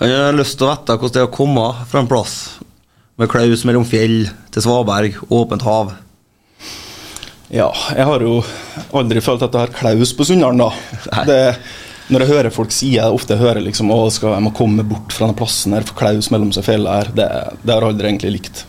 [0.00, 2.36] Han har lyst til å vite hvordan det er å komme fra en plass
[3.18, 5.88] med klaus mellom fjell til svaberg, åpent hav.
[7.50, 8.36] Ja, jeg har jo
[8.94, 11.22] aldri følt at jeg har klaus på Sunndalen, da.
[11.26, 11.38] Det,
[12.12, 15.14] når jeg hører folk si jeg ofte hører liksom, å, skal jeg må komme bort
[15.16, 17.28] fra den plassen her, for klaus mellom seg fjellet her, det,
[17.64, 18.62] det har jeg aldri egentlig likt.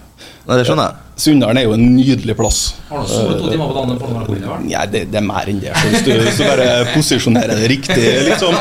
[0.48, 1.09] Nei, det skjønner jeg.
[1.20, 2.60] Sunndalen er jo en nydelig plass.
[2.88, 3.98] Har du sovet to timer på dagen?
[4.00, 4.68] på Nordmarken, vel?
[4.72, 5.74] Ja, det, det er mer enn det.
[5.76, 8.56] Så hvis, du, hvis du bare posisjonerer det riktig, liksom,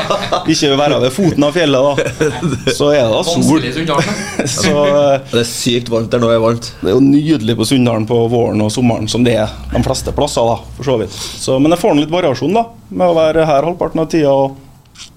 [0.51, 3.63] ikke være ved foten av fjellet, da, så er det da sol.
[4.59, 6.29] Så eh, Det er sykt varmt der nå.
[6.35, 9.55] er varmt det er jo nydelig på Sunndalen på våren og sommeren, som det er
[9.71, 11.15] de fleste plasser, da, for så vidt.
[11.15, 14.35] Så, men jeg får nå litt variasjon, da, med å være her halvparten av tida
[14.35, 14.59] og,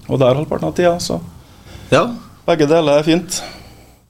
[0.07, 0.95] og der halvparten av tida.
[1.03, 1.19] Så
[1.91, 2.07] Ja,
[2.47, 3.41] begge deler er fint.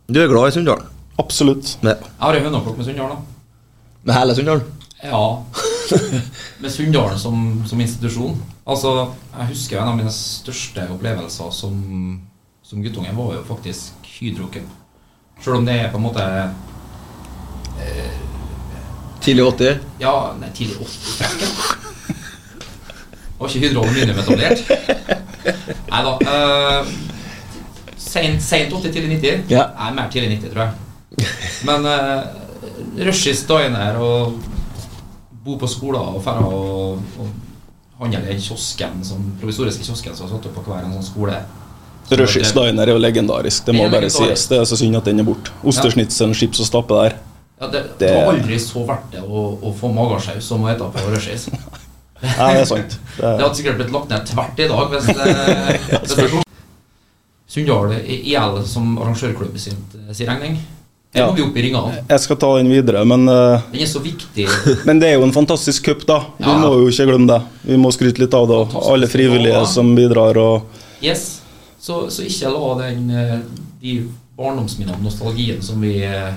[0.08, 0.93] du er glad i Sunndalen?
[1.22, 1.78] Absolutt.
[1.84, 3.18] Jeg har jo høneplukk med Sunndal.
[4.04, 4.62] med hele Sunndal?
[5.04, 5.20] Ja.
[6.64, 8.38] Med Sunndalen som, som institusjon.
[8.66, 12.22] Altså, Jeg husker en av mine største opplevelser som,
[12.64, 14.70] som guttunge var jo faktisk Hydro Cup.
[15.44, 16.24] Selv om det er på en måte
[19.24, 19.80] Tidlig 80?
[20.00, 20.90] Ja, nei, tidlig 80
[23.40, 24.64] Var ikke Hydro Aluminium etablert?
[25.92, 26.14] Nei da.
[26.32, 26.86] Eh,
[28.04, 29.46] Seint 80, tidlig 90?
[29.52, 29.70] Ja.
[29.80, 30.72] Nei, mer tidlig 90, tror jeg.
[31.68, 32.24] Men uh,
[33.08, 34.38] Rushis diner og
[35.44, 40.36] bo på skoler og dra og, og handle i kiosken, som provisoriske kiosken som har
[40.38, 41.42] satt opp på hver en sånn skole.
[42.10, 44.48] Så Rushis det- Diner er jo legendarisk, det må bare sies.
[44.52, 45.52] Det er så synd at den er borte.
[45.64, 47.16] Ostesnitselen, chips og stappe der.
[47.62, 50.72] Ja, det, det Det- var aldri så verdt det å, å få magesaus som å
[50.72, 51.48] ete på Rushis.
[52.24, 52.90] Nei, det er sant.
[52.90, 56.44] Det Det er, hadde sikkert blitt lagt ned tvert i dag hvis det, hvis det
[57.54, 59.76] Sunndal IL som arrangørklubb sin,
[60.12, 60.56] sin regning.
[61.14, 61.28] Det Ja.
[61.30, 62.00] må vi opp i ringene.
[62.10, 64.48] jeg skal ta den videre, men uh, Den er så viktig.
[64.88, 66.20] Men det er jo en fantastisk cup, da.
[66.40, 66.58] Vi Ja.
[66.58, 67.42] må jo ikke glemme det.
[67.70, 68.58] Vi må skryte litt av det.
[68.66, 69.66] Fantastisk Alle frivillige ja.
[69.66, 70.38] som bidrar.
[70.38, 70.64] og
[71.04, 71.42] Yes.
[71.80, 73.40] Så, så ikke la den eh,
[73.82, 73.94] de
[74.38, 76.32] barndomsminnene, nostalgien, som vi, eh,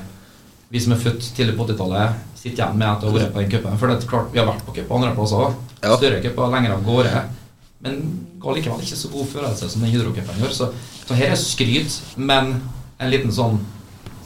[0.69, 3.41] vi som er født tidlig på 80-tallet, sitter igjen med etter å ha vært på
[3.45, 3.79] den cupen.
[3.79, 5.55] For det er klart, vi har vært på cup andre plasser.
[5.87, 5.97] Ja.
[5.97, 7.23] Større cuper lenger av gårde.
[7.87, 8.03] Men
[8.43, 10.53] ga likevel ikke så god følelse som den Hydro-cupen gjør.
[10.53, 10.69] Så,
[11.07, 12.57] så her er skryt, men
[12.99, 13.61] en liten sånn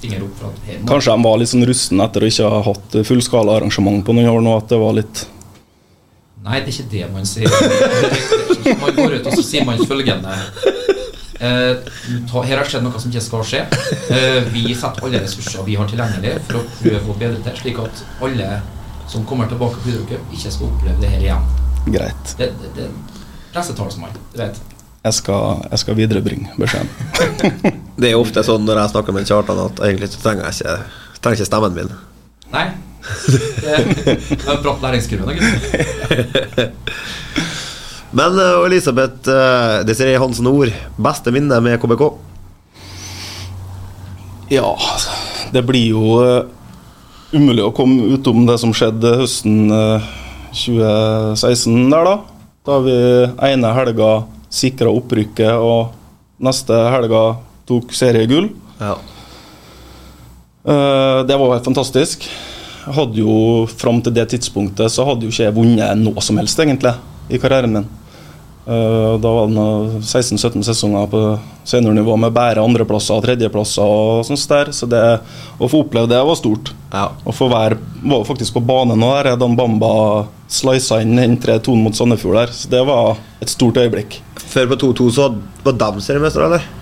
[0.01, 2.97] finger opp fra at Kanskje de var litt sånn rustne etter å ikke ha hatt
[3.07, 4.57] fullskala arrangement på noen år nå.
[4.61, 5.27] At det var litt
[6.41, 7.53] Nei, det er ikke det man sier.
[8.81, 10.33] Man går ut og så sier man følgende
[11.41, 11.75] eh,
[12.33, 13.61] Her har skjedd noe som ikke skal skje.
[14.17, 17.81] Eh, vi setter alle ressurser vi har tilgjengelig for å prøve å bedre det, slik
[17.85, 18.49] at alle
[19.11, 21.49] som kommer tilbake på Hydrocup, ikke skal oppleve det her igjen.
[21.91, 22.35] greit.
[22.39, 22.89] Det, det, det,
[23.53, 24.17] pressetalsmann.
[24.33, 24.61] Du vet.
[25.05, 27.81] Jeg skal, jeg skal viderebringe beskjeden.
[28.01, 30.77] Det er ofte sånn når jeg snakker med Kjartan, at egentlig så trenger jeg ikke,
[31.21, 31.91] trenger ikke stemmen min.
[32.55, 32.67] Nei.
[33.61, 35.29] Det er en bratt læringskurve.
[35.29, 36.69] da.
[38.19, 42.03] Men uh, Elisabeth uh, Desiree Hansen Ord, beste minne med KBK?
[44.51, 44.73] Ja,
[45.55, 46.49] det blir jo uh,
[47.37, 50.09] umulig å komme utom det som skjedde høsten uh,
[50.57, 52.17] 2016 der, da.
[52.67, 52.97] Da vi
[53.53, 54.11] ene helga
[54.51, 55.95] sikra opprykket, og
[56.43, 57.23] neste helga
[57.71, 58.51] tok seriegull.
[58.83, 58.97] Ja.
[60.65, 62.27] Eh, det var helt fantastisk.
[62.91, 66.59] Hadde jo Fram til det tidspunktet så hadde jo ikke jeg vunnet noe som helst,
[66.61, 66.95] egentlig,
[67.31, 67.89] i karrieren min.
[68.67, 71.21] Eh, Da var det 16-17 sesonger på
[71.65, 73.83] seniornivå med bare andreplasser og tredjeplasser.
[73.83, 75.21] og sånt der, Så det,
[75.59, 76.73] å få oppleve det var stort.
[76.93, 77.11] Ja.
[77.25, 81.77] Å få være var faktisk på banen nå der Dan Bamba slisa inn den 3-2
[81.77, 82.47] mot Sandefjord der.
[82.53, 84.21] Så det var et stort øyeblikk.
[84.37, 86.80] Før på 2-2 så var de seriemestere, eller?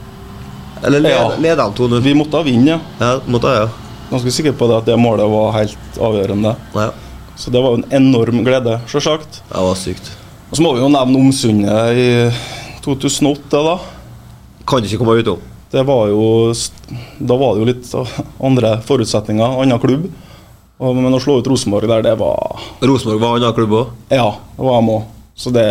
[0.85, 1.57] Eller led, Ja.
[1.57, 2.01] de 2-0?
[2.03, 2.81] Vi måtte vinne, ja.
[3.01, 3.69] Ja, måtte ha, ja.
[4.11, 6.57] Ganske sikker på det at det målet var helt avgjørende.
[6.75, 6.91] ja.
[7.39, 9.43] Så det var jo en enorm glede, sjølsagt.
[9.49, 10.09] Det var sykt.
[10.51, 12.33] Og så må vi jo nevne Omsundet i
[12.83, 13.77] 2008, da.
[14.67, 15.39] Kan ikke komme utenom.
[15.71, 16.53] Det var jo
[17.21, 17.95] Da var det jo litt
[18.43, 20.09] andre forutsetninger, annen klubb.
[20.81, 23.87] Men å slå ut Rosenborg der, det var Rosenborg var annen klubb òg.
[24.11, 25.03] Ja, det var dem òg.
[25.39, 25.63] Så det,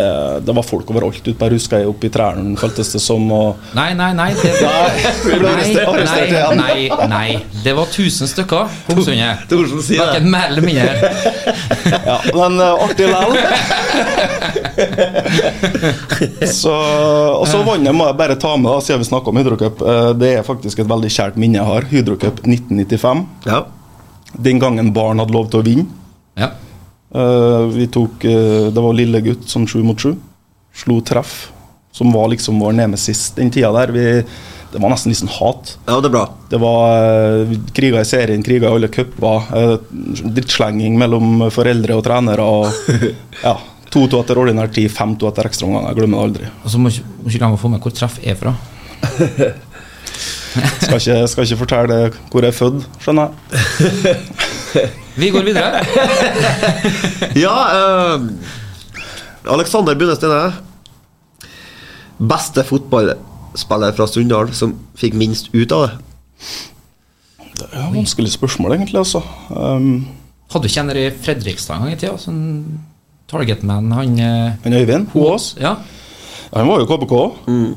[0.48, 3.26] det var folk overalt ute på ruskei oppe i trærne, føltes det som.
[3.28, 4.30] Og Nei, nei, nei.
[4.32, 4.52] Det,
[5.44, 5.66] nei,
[6.08, 7.34] nei, nei, nei.
[7.66, 9.42] Det var 1000 stykker på Omsundet.
[9.50, 10.06] Thorsen sier det.
[10.06, 10.94] Verken mer eller mindre.
[11.92, 13.36] Ja, men uh, artig likevel.
[16.62, 16.72] så,
[17.36, 19.84] og så vannet må jeg bare ta med, da, siden vi snakker om Hydrocup.
[19.84, 21.90] Uh, det er faktisk et veldig kjært minne jeg har.
[21.92, 23.20] Hydrocup 1995.
[23.52, 23.60] Ja.
[24.48, 25.92] Den gangen barn hadde lov til å vinne.
[26.40, 26.54] Ja.
[27.14, 30.14] Eh, vi tok eh, Det var lille gutt, sånn sju mot sju.
[30.76, 31.48] Slo treff.
[31.94, 33.92] Som var liksom vår nemesis den tida der.
[33.94, 34.04] Vi,
[34.72, 35.72] det var nesten litt sånn hat.
[35.88, 36.26] ja, det er bra.
[36.52, 39.48] Det var uh, kriger i serien, kriger i alle cuper.
[39.50, 39.78] Uh,
[40.36, 42.44] drittslenging mellom foreldre og trenere.
[42.44, 43.00] Og,
[43.46, 43.56] ja,
[43.88, 45.88] 2-2 etter ordinær tid, 5-2 etter ekstraomganger.
[45.90, 46.52] Jeg glemmer det aldri.
[46.62, 48.54] Og så må ikke må ikke glemme å få med hvor treff er fra.
[50.58, 51.96] Skal ikke, skal ikke fortelle
[52.32, 54.24] hvor jeg er født, skjønner jeg.
[55.18, 55.82] Vi går videre.
[57.44, 57.54] Ja,
[58.16, 58.24] uh,
[59.48, 60.40] Alexander Bunne.
[62.18, 65.92] Beste fotballspiller fra Sunndal som fikk minst ut av det?
[67.58, 68.98] Det er et vanskelig spørsmål, egentlig.
[69.00, 69.22] altså.
[69.50, 70.06] Um,
[70.52, 72.16] Hadde du kjenner i Fredrikstad en gang i tida?
[72.20, 72.42] Sånn
[73.28, 75.74] Targetman, han eh, han Øyvind Hoås, Ja.
[76.52, 77.14] Han var jo KBK.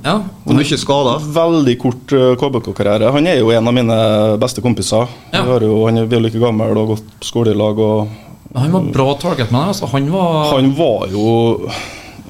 [0.06, 0.16] ja.
[0.46, 1.24] Og mye skader.
[1.36, 3.12] Veldig kort uh, KBK-karriere.
[3.12, 3.98] Han er jo en av mine
[4.42, 5.10] beste kompiser.
[5.32, 5.42] Ja.
[5.44, 7.80] Vi, har jo, han er, vi er like gammel og gått på skole i lag.
[7.80, 9.74] og Han var bra Targetman.
[9.74, 9.90] Altså.
[9.92, 11.26] Han var Han var jo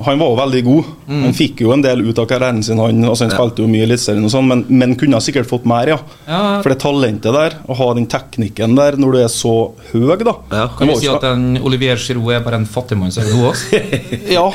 [0.05, 0.89] han var jo veldig god.
[1.11, 2.79] Han fikk jo en del ut av karrieren sin.
[2.81, 5.91] Han, altså han spilte jo mye Eliteserien, sånn, men, men kunne sikkert fått mer.
[5.93, 5.97] ja.
[6.27, 6.41] Ja.
[6.63, 9.53] For det talentet der, å ha den teknikken der når du er så
[9.91, 13.23] høy, da Ja, Kan vi si at en Olivier Giroud er bare en fattigmann som
[13.25, 13.81] er god også?
[14.37, 14.45] Ja.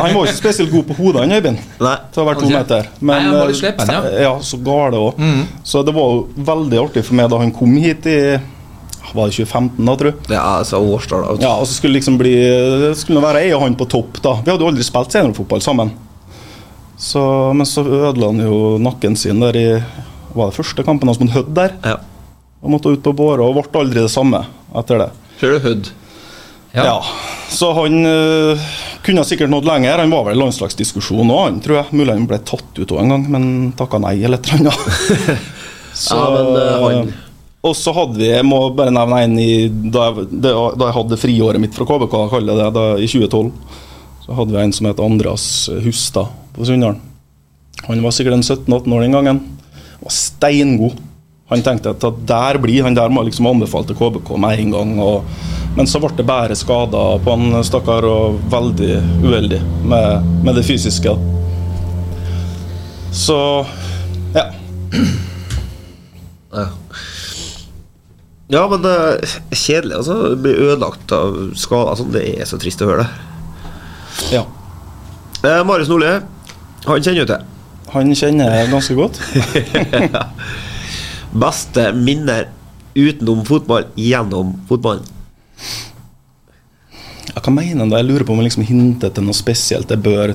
[0.00, 1.60] Han var ikke spesielt god på hodet, han Øyvind.
[1.78, 2.86] Til å være to meter.
[2.88, 3.04] det.
[3.06, 4.22] Nei, han var litt eh, slepen, ja.
[4.26, 5.20] ja, så gale òg.
[5.66, 8.18] Så det var jo veldig artig for meg da han kom hit i
[9.14, 10.18] Var det 2015, da, tror jeg?
[10.30, 11.24] Ja, altså årstall.
[11.26, 11.34] da.
[11.42, 12.34] Ja, og så skulle det liksom bli
[12.84, 14.36] Det skulle være jeg og han på topp, da.
[14.44, 15.90] Vi hadde jo aldri spilt seniorfotball sammen.
[17.00, 17.22] Så,
[17.56, 19.66] men så ødela han jo nakken sin der i
[20.36, 21.72] Var det første kampen hans mot Hødd der?
[21.82, 21.96] Ja.
[22.60, 24.44] Han måtte ut på båre og ble aldri det samme
[24.76, 25.08] etter det.
[25.40, 25.88] Ser du Hødd?
[26.76, 27.00] Ja.
[27.50, 28.60] Så han øh,
[29.02, 29.98] kunne sikkert nådd lenger.
[30.04, 31.96] Han var vel i landslagsdiskusjon òg, han tror jeg.
[31.98, 33.48] Mulig han ble tatt ut òg en gang, men
[33.80, 35.48] takka nei eller et eller annet.
[36.04, 37.12] Så, Ja, men, øh, han-
[37.60, 41.20] Og så hadde vi, jeg må bare nevne en i, da, jeg, da jeg hadde
[41.20, 43.50] friåret mitt fra KBK, jeg kaller det det, da, i 2012.
[44.24, 45.44] Så hadde vi en som het Andreas
[45.84, 47.02] Hustad på Sunndalen.
[47.84, 49.42] Han var sikkert en 17-18 år den gangen.
[50.00, 50.96] Var steingod.
[51.50, 54.96] Han tenkte at der blir han der må liksom anbefale KBK med en gang.
[55.04, 55.24] Og,
[55.76, 58.92] men så ble det bare skader på han stakkar, og veldig
[59.24, 61.16] uheldig med, med det fysiske.
[63.12, 63.40] Så
[64.36, 64.46] ja.
[66.54, 66.70] Ja.
[68.50, 69.96] Ja, men det er kjedelig.
[70.00, 71.92] altså Bli ødelagt av skader.
[71.94, 73.10] Altså, Det er så trist å høre det.
[74.34, 74.44] ja.
[75.40, 76.10] Eh, Marius Nordli,
[76.84, 77.46] han kjenner jo til.
[77.94, 79.20] Han kjenner jeg ganske godt.
[81.44, 82.50] Beste minner
[82.98, 85.06] utenom fotball gjennom fotballen.
[87.30, 88.00] Ja, hva mener han da?
[88.02, 90.34] Jeg lurer på om han liksom hintet til noe spesielt jeg bør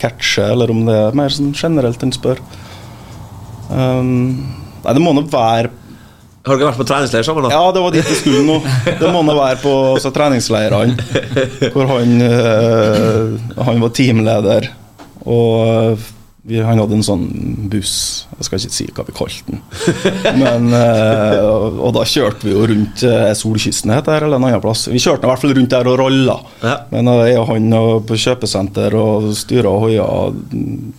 [0.00, 2.42] catche, eller om det er mer sånn generelt han spør.
[3.72, 4.44] Um,
[4.84, 5.72] nei, det må nå være
[6.46, 7.54] Har dere vært på treningsleir sammen, da?
[7.56, 8.60] Ja, det var dit det skulle nå.
[8.86, 9.72] Det må nå være på
[10.14, 11.06] treningsleirene.
[11.74, 13.32] Hvor han, øh,
[13.66, 14.68] han var teamleder.
[15.26, 16.04] Og eh,
[16.46, 17.24] vi, han hadde en sånn
[17.72, 17.94] buss,
[18.36, 19.64] jeg skal ikke si hva vi kalte den.
[20.38, 24.46] Men, øh, og, og da kjørte vi jo rundt eh, Solkysten, heter det, eller en
[24.52, 24.84] annen plass.
[24.92, 26.38] Vi kjørte i hvert fall rundt der og rolla.
[26.62, 26.76] Ja.
[26.94, 30.94] Men jeg og han og på kjøpesenter og styra og mm,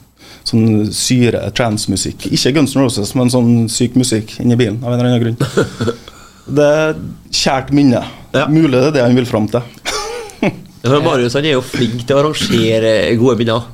[0.47, 2.29] sånn syre trans-musikk.
[2.31, 5.95] Ikke Guns N' Roses, men sånn syk musikk inni bilen av en eller annen grunn.
[6.57, 6.93] Det er
[7.35, 7.99] kjært minne.
[8.31, 8.45] Ja.
[8.47, 9.65] Mulig det er det han vil fram til.
[10.87, 13.65] Ja, Marius han er jo flink til å arrangere gode minner.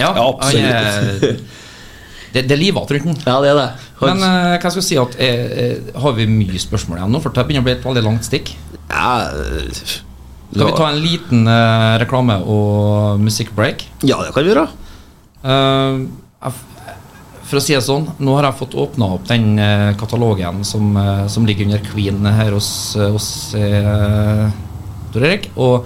[0.00, 0.64] Ja, Ja, absolutt.
[0.66, 1.36] er-
[2.34, 3.20] det, det er livet, rundt den.
[3.28, 3.66] Ja, det er det.
[4.00, 7.12] Han, Men eh, hva skal jeg si at eh, eh, har vi mye spørsmål igjen
[7.14, 7.20] nå?
[7.22, 8.50] For det begynner å bli et veldig langt stikk.
[8.90, 9.12] ja,
[10.50, 13.86] Skal vi ta en liten eh, reklame- og musikkbreak?
[14.02, 14.66] ja, det kan vi gjøre.
[15.44, 16.52] Eh,
[17.44, 20.94] for å si det sånn, nå har jeg fått åpna opp den eh, katalogen som,
[20.96, 23.52] eh, som ligger under Queen her hos, oss, hos
[25.12, 25.50] Tor Erik.
[25.60, 25.84] Og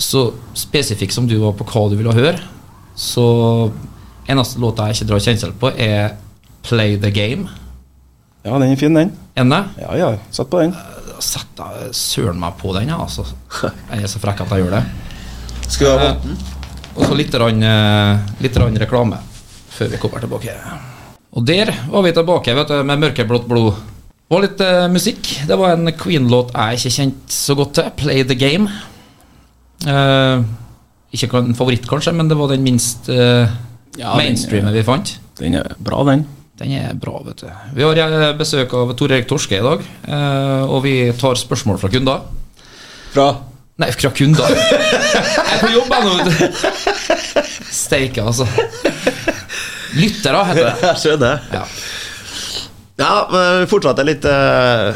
[0.00, 2.40] så spesifikk som du var på hva du ville høre,
[2.96, 3.26] så
[4.30, 6.16] eneste låta jeg ikke drar kjensel på, er
[6.64, 7.50] Play the Game.
[8.44, 9.12] Ja, den er fin, den.
[9.36, 9.66] Enne?
[9.80, 10.72] Ja, ja, sett på den.
[11.20, 11.60] Sett
[11.92, 13.26] søren meg på den, ja, altså.
[13.60, 14.84] Jeg er så frekk at jeg gjør det.
[15.68, 16.59] Skal du ha Eh,
[16.96, 19.20] Og så litt, rann, eh, litt rann reklame
[19.70, 20.54] før vi kommer tilbake.
[21.30, 23.78] Og der var vi tilbake vet du, med mørkeblått blod.
[24.30, 25.28] Det var litt uh, musikk.
[25.48, 27.88] Det var en Queen-låt jeg ikke kjente så godt til.
[27.98, 28.68] 'Play the Game'.
[29.86, 30.44] Uh,
[31.10, 33.48] ikke en favoritt, kanskje, men det var den minst uh,
[33.98, 35.16] Ja, den, vi fant.
[35.40, 36.26] Den er bra, den.
[36.60, 37.48] Den er bra, vet du.
[37.74, 41.88] Vi har besøk av Tor Erik Torske i dag, eh, og vi tar spørsmål fra
[41.88, 42.26] kunder.
[43.14, 43.30] Fra
[43.80, 44.50] Nei, fra kunder.
[45.14, 47.46] Jeg er på jobb ennå, vet du.
[47.72, 48.44] Steike, altså.
[49.96, 50.74] Lyttere, heter det.
[50.84, 51.46] Jeg skjønner.
[51.54, 51.62] Ja.
[53.00, 54.92] Ja, men fortsatt fortsatte litt uh,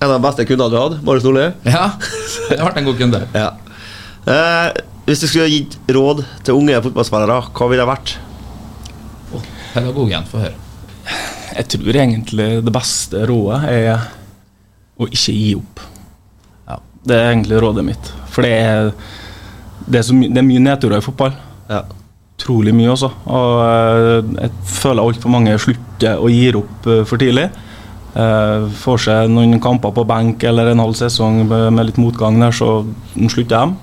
[0.00, 1.44] En av de beste kundene du hadde, Marius Nordli.
[1.70, 1.84] ja,
[2.50, 3.20] det ble en god kunde.
[3.38, 3.52] Ja.
[4.26, 8.16] Uh, hvis du skulle gitt råd til unge fotballspillere, hva ville det vært?
[9.72, 10.56] Pedagogen, få høre.
[11.54, 14.08] Jeg tror egentlig det beste rådet er
[14.98, 15.86] å ikke gi opp.
[17.06, 18.10] Det er egentlig rådet mitt.
[18.32, 18.90] For det er,
[19.86, 21.36] det er, my det er mye nedturer i fotball.
[21.68, 21.84] Ja.
[22.38, 23.10] Utrolig mye, også.
[23.26, 27.48] Og eh, jeg føler altfor mange slutter og gir opp eh, for tidlig.
[28.18, 32.54] Eh, får seg noen kamper på benk eller en halv sesong med litt motgang der,
[32.54, 32.82] så
[33.18, 33.76] slutter de.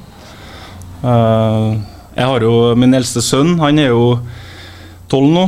[2.15, 4.15] Jeg har jo min eldste sønn, han er jo
[5.11, 5.43] tolv nå.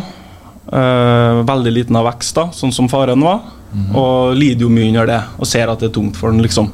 [1.47, 3.39] Veldig liten av vekst, da, sånn som faren var.
[3.95, 6.69] Og lider jo mye under det, og ser at det er tungt for han, liksom.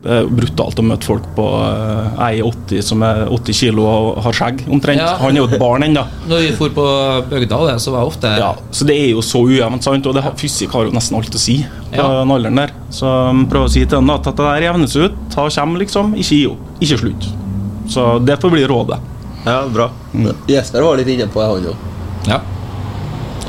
[0.00, 4.20] Det er brutalt å møte folk på eh, ei 80 som er 80 kilo og
[4.24, 5.02] har skjegg, omtrent.
[5.02, 5.10] Ja.
[5.20, 6.06] Han er jo et barn ennå.
[6.30, 6.84] Når vi for på
[7.28, 10.08] bygda, så var jeg ofte Ja, så det er jo så ujevnt, sant?
[10.08, 11.58] og det fysikk har jo nesten alt å si
[11.90, 12.06] på Ja.
[12.22, 12.72] den alderen der.
[12.96, 13.12] Så
[13.52, 15.20] prøv å si til dem at det der jevnes ut.
[15.36, 16.14] Ta og kjem, liksom.
[16.16, 16.64] Ikke gi opp.
[16.80, 17.28] Ikke slutt.
[17.92, 18.98] Så det får bli rådet.
[19.44, 19.90] ja, bra.
[20.48, 21.76] Jesper var litt inne på det, han jo.
[22.30, 22.40] Ja.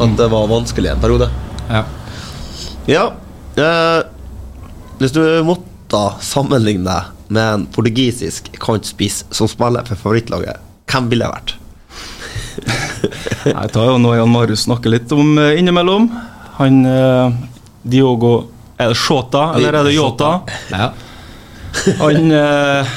[0.02, 1.32] At det var vanskelig en periode.
[1.72, 1.86] ja.
[2.92, 3.08] Ja.
[3.56, 4.02] Eh,
[5.00, 5.71] hvis du måtte
[6.24, 10.60] sammenligne deg med en portugisisk kantspiss som spiller for favorittlaget,
[10.92, 11.54] hvem ville det vært?
[13.52, 16.10] Jeg tar jo noe Jan Marius snakker litt om eh, innimellom.
[16.60, 17.38] Han eh,
[17.82, 18.34] Diogo
[18.82, 20.34] Er det Shota, eller er det Yota?
[20.72, 20.92] ja.
[22.02, 22.90] Han, eh,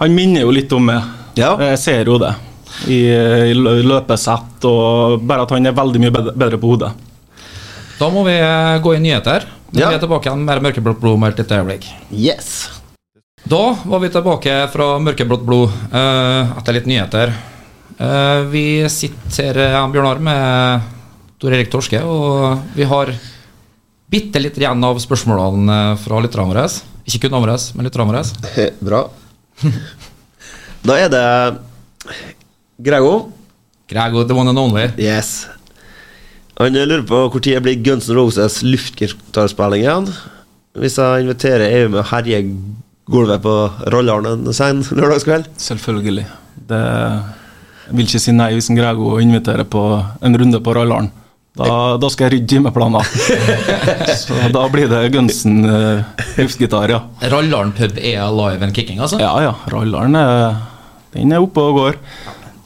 [0.00, 1.04] han minner jo litt om meg.
[1.36, 1.52] Ja.
[1.60, 2.32] Jeg ser jo det.
[2.88, 2.96] I,
[3.52, 6.90] i lø- løpesett og bare at han er veldig mye bedre, bedre på hodet.
[8.00, 9.44] Da må vi eh, gå i nyheter.
[9.70, 9.90] Nå Ja.
[9.94, 11.86] er tilbake igjen med mørkeblått blod om et lite øyeblikk.
[12.10, 12.68] Yes.
[13.46, 17.32] Da var vi tilbake fra mørkeblått blod uh, etter litt nyheter.
[18.00, 20.88] Uh, vi sitter her, jeg Bjørnar, med
[21.40, 23.12] Tor Erik Torske, og vi har
[24.10, 26.66] bitte litt igjen av spørsmålene fra lytterne våre.
[27.06, 28.24] Ikke kun våre, men lytterne våre.
[28.90, 29.04] Bra.
[30.82, 31.24] Da er det
[32.80, 33.30] Grego.
[33.90, 34.88] Grego, the one and only.
[34.98, 35.46] Yes.
[36.60, 40.08] Han lurer på når det blir Guns N' Roses luftgitarspilling igjen.
[40.76, 42.42] Hvis jeg inviterer EU med å herje
[43.10, 43.54] gulvet på
[43.94, 45.48] Rollaren en sen lørdagskveld.
[45.56, 46.26] Selvfølgelig.
[46.68, 46.80] Det,
[47.86, 49.84] jeg vil ikke si nei hvis en Grego inviterer på
[50.20, 51.08] en runde på rollaren.
[51.58, 53.08] Da, da skal jeg rydde timeplaner.
[54.20, 56.04] Så da blir det Gunsen uh,
[56.36, 57.00] luftgitar, ja.
[57.32, 59.18] Rallaren pub er alive and kicking, altså.
[59.22, 60.60] Ja ja, Rallaren er,
[61.16, 61.98] den er oppe og går.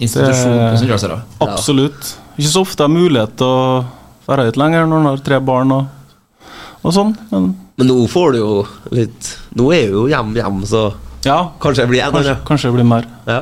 [0.03, 1.23] Institusjon på Sunndalsøra.
[1.47, 2.17] Absolutt.
[2.35, 3.85] Ikke så ofte jeg har mulighet til å
[4.27, 6.49] være ute lenger når en har tre barn og,
[6.83, 7.15] og sånn.
[7.31, 8.51] Men Men nå får du jo
[8.95, 10.85] litt Nå er du jo hjem, hjem, så
[11.25, 13.07] ja, kanskje det blir enda kanskje, kanskje det blir mer.
[13.25, 13.39] Ja.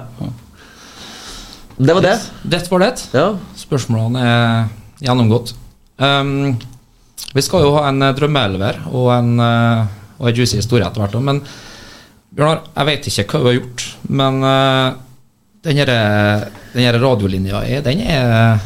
[1.83, 2.13] Det var det.
[2.47, 2.91] Det var det.
[3.17, 3.25] Ja.
[3.59, 4.69] Spørsmålene er
[5.03, 5.55] gjennomgått.
[5.99, 6.59] Um,
[7.35, 9.87] Vi skal jo ha en eh, drømmeelver og en, eh,
[10.21, 11.17] og en juicy historie etter hvert.
[11.25, 11.41] Men
[12.33, 14.95] Bjørnar, jeg vet ikke hva du har gjort, men uh,
[15.67, 18.63] den denne radiolinja er- den er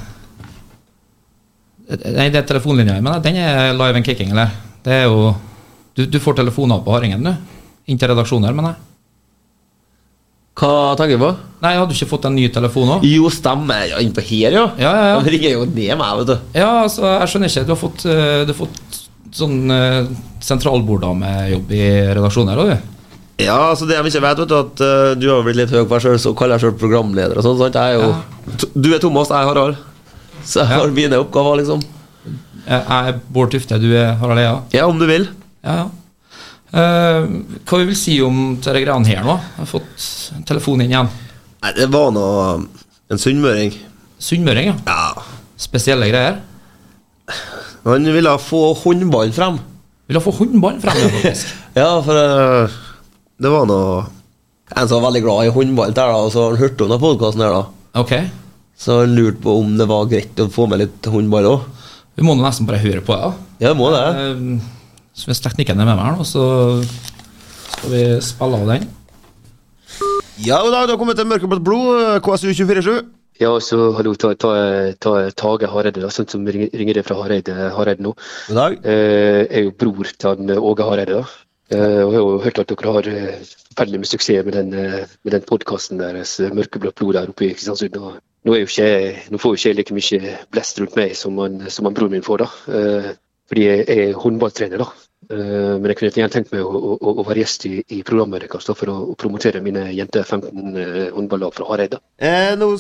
[1.87, 4.51] Nei, det er telefonlinja, men den er live and kicking, eller?
[4.83, 5.35] Det er jo
[5.97, 7.33] Du, du får telefoner på hardingen, du?
[7.87, 8.83] Inn til her, mener jeg.
[10.57, 11.31] Hva tenker du på?
[11.61, 13.05] Nei, hadde du ikke fått en ny telefon òg?
[13.05, 13.83] Jo, stemmer.
[13.91, 14.65] Ja, innpå her, ja.
[14.81, 15.17] Ja, ja, ja.
[15.25, 16.37] De ringer jo ned meg, vet du.
[16.57, 17.65] Ja, altså, jeg skjønner ikke.
[17.69, 19.01] Du har fått, eh, du har fått
[19.37, 20.09] sånn uh,
[20.41, 21.83] sentralborddamejobb i
[22.17, 22.95] redaksjonen her òg, du.
[23.45, 25.83] Ja, altså det jeg ikke vet, vet du, at uh, du har blitt litt høy
[25.83, 27.59] på deg sjøl, så kaller jeg sjøl programleder og sånn.
[27.61, 27.77] sant?
[27.77, 28.71] Jeg er jo ja.
[28.73, 29.83] Du er Thomas, jeg er Harald.
[30.47, 30.81] Så jeg Ja.
[30.81, 31.83] har mine oppgaver, liksom.
[32.67, 34.57] Jeg er Bård Tufte, du er Harald Eia.
[34.75, 35.29] Ja, om du vil.
[35.65, 35.87] Ja, ja.
[36.77, 37.27] Uh,
[37.65, 39.37] hva vi vil si om disse greiene her nå?
[39.39, 40.07] Jeg har fått
[40.49, 41.09] telefonen inn igjen.
[41.63, 42.25] Nei, det var nå
[43.11, 43.73] en sunnmøring.
[44.19, 44.75] Sunnmøring, ja.
[44.87, 45.23] Ja.
[45.57, 46.41] Spesielle greier.
[47.87, 49.61] Han ville få håndballen frem.
[50.11, 51.55] Vil ha få håndballen frem, ja, faktisk.
[51.77, 52.77] Ja, for uh,
[53.43, 53.79] det var nå
[54.77, 57.43] en som var veldig glad i håndball der, da, og så har hun denne podkasten
[57.45, 57.65] her, da.
[58.03, 58.13] Ok.
[58.77, 61.67] Så jeg lurte på om det var greit å få med litt håndball òg.
[62.17, 63.33] Vi må nesten bare høre på det.
[63.63, 64.05] Ja, det må det.
[64.21, 66.45] Eh, så hvis teknikken er med meg her nå, så
[67.77, 68.89] skal vi spille av den.
[70.45, 73.07] Ja, og da, du har kommet til Mørkeblått blod, KSU 247.
[73.41, 74.53] Ja, så hallo, ta, ta,
[75.01, 78.15] ta Tage Hareide, da, sånn som ringer, ringer det fra Hareide, Hareide nå.
[78.49, 78.77] God dag.
[78.85, 81.19] Eh, jeg er jo bror til han eh, Åge Hareide.
[81.21, 81.43] da.
[81.77, 84.73] Eh, og jeg har jo hørt at dere har eh, forferdelig med suksess med den,
[84.81, 88.01] eh, med den podkasten deres, eh, 'Mørkeblått blod', der oppe i Kristiansund.
[88.47, 88.89] Nå, ikke,
[89.33, 92.15] nå får jo ikke jeg like mye blest rundt meg som, han, som han broren
[92.15, 92.77] min får, da.
[92.79, 93.09] Eh,
[93.51, 95.07] fordi jeg er håndballtrener, da.
[95.31, 98.45] Eh, men jeg kunne gjerne tenkt meg å, å, å være gjest i, i programmet
[98.45, 101.99] deres for å, å promotere mine jenter 15 eh, håndballag fra Hareide.
[102.23, 102.71] Eh, nå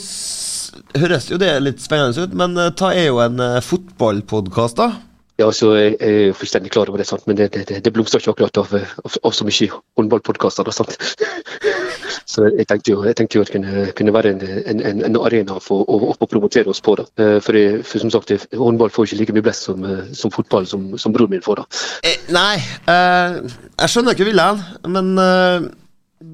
[1.00, 4.92] høres jo det litt spennende ut, men ta er jo en fotballpodkast, da.
[5.36, 7.26] Ja, så jeg er jo fullstendig klar over det, sant?
[7.28, 8.72] men det, det, det, det blomstrer ikke akkurat av,
[9.04, 9.68] av, av så mye
[9.98, 10.70] håndballpodkaster.
[12.26, 15.02] Så jeg tenkte jo, jeg tenkte jo at det kunne, kunne være en, en, en,
[15.06, 16.96] en arena for å, å, å promotere oss på.
[16.98, 17.06] da.
[17.22, 20.32] Eh, For, jeg, for som sagt, håndball får ikke like mye blest som, eh, som
[20.34, 21.62] fotball som, som broren min får.
[21.62, 21.82] da.
[22.10, 22.56] Eh, nei,
[22.92, 23.38] eh,
[23.84, 24.64] jeg skjønner ikke viljen,
[24.96, 25.68] men eh,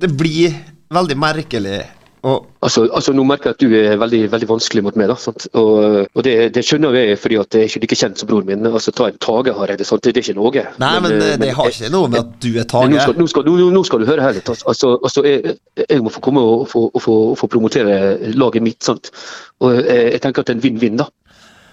[0.03, 0.57] det blir
[0.93, 1.83] veldig merkelig.
[2.23, 5.09] Og Altså, altså Nå merker jeg at du er veldig veldig vanskelig mot meg.
[5.11, 5.49] da, sant?
[5.59, 8.47] Og, og det, det skjønner jeg fordi at jeg er ikke like kjent som broren
[8.47, 8.69] min.
[8.71, 10.63] altså Ta en Tage Hareide, det, det er ikke noe.
[10.79, 12.93] Nei, men, men eh, det har ikke noe med at du er Tage.
[12.93, 14.53] nå skal, nå, skal, nå, nå skal du høre her litt.
[14.55, 14.69] altså.
[14.71, 17.99] Altså, altså jeg, jeg må få komme og få, og få, og få promotere
[18.39, 18.79] laget mitt.
[18.87, 19.11] sant?
[19.59, 21.03] Og jeg, jeg tenker at det er en vinn-vinn.
[21.03, 21.11] da.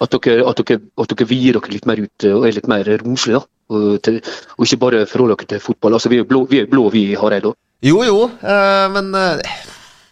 [0.02, 2.70] At dere, at, dere, at dere vier dere litt mer ut eh, og er litt
[2.72, 3.44] mer romslige.
[3.44, 3.54] da.
[3.70, 4.22] Og, til,
[4.58, 5.94] og ikke bare forholder dere til fotball.
[5.94, 7.54] altså Vi er blå, vi, er blå, vi Hareide.
[7.86, 9.50] Jo, jo, eh, men eh,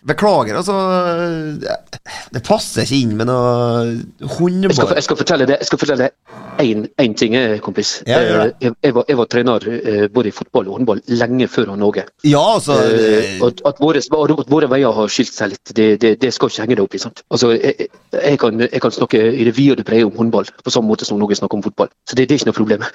[0.05, 0.73] Beklager, altså.
[1.65, 5.79] eh, Det passer ikke inn med noe Jeg skal, jeg skal fortelle deg jeg skal
[5.81, 6.13] fortelle deg
[6.61, 8.01] én, ting, eh, kompis.
[8.09, 8.39] Ja, gjør.
[8.45, 9.65] Eh, Jeg, jeg, var, jeg var trener
[10.13, 12.05] både i fotball og håndball lenge før Norge.
[12.25, 16.13] Ja, altså Eh, at, at, våre, at våre veier har skilt seg litt, det, det,
[16.21, 17.01] det skal ikke henge deg opp i.
[17.01, 17.23] sant?
[17.33, 20.47] Altså, jeg, jeg, kan, jeg kan snakke i det vide og det brede om håndball,
[20.63, 21.89] på samme måte som Norge snakker om fotball.
[22.09, 22.85] Så det, det er ikke noe problem.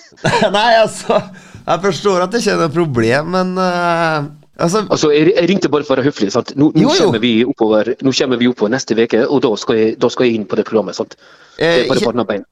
[0.56, 1.18] Nei, altså
[1.66, 4.18] Jeg forstår at det ikke er noe problem, men eh,
[4.56, 6.30] Altså, Altså, jeg, jeg ringte bare for å være høflig.
[6.30, 6.52] sant?
[6.56, 7.04] Nå, nå, Jo, jo.
[7.08, 10.26] Kommer vi oppover, nå kommer vi oppover neste uke, og da skal, jeg, da skal
[10.28, 10.94] jeg inn på det programmet.
[10.94, 11.16] sant?
[11.58, 12.44] Det eh, er bare barna bein.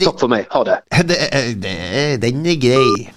[0.00, 0.46] Takk for meg.
[0.50, 0.78] Ha det.
[1.10, 3.12] det, er- det, er- Den er grei.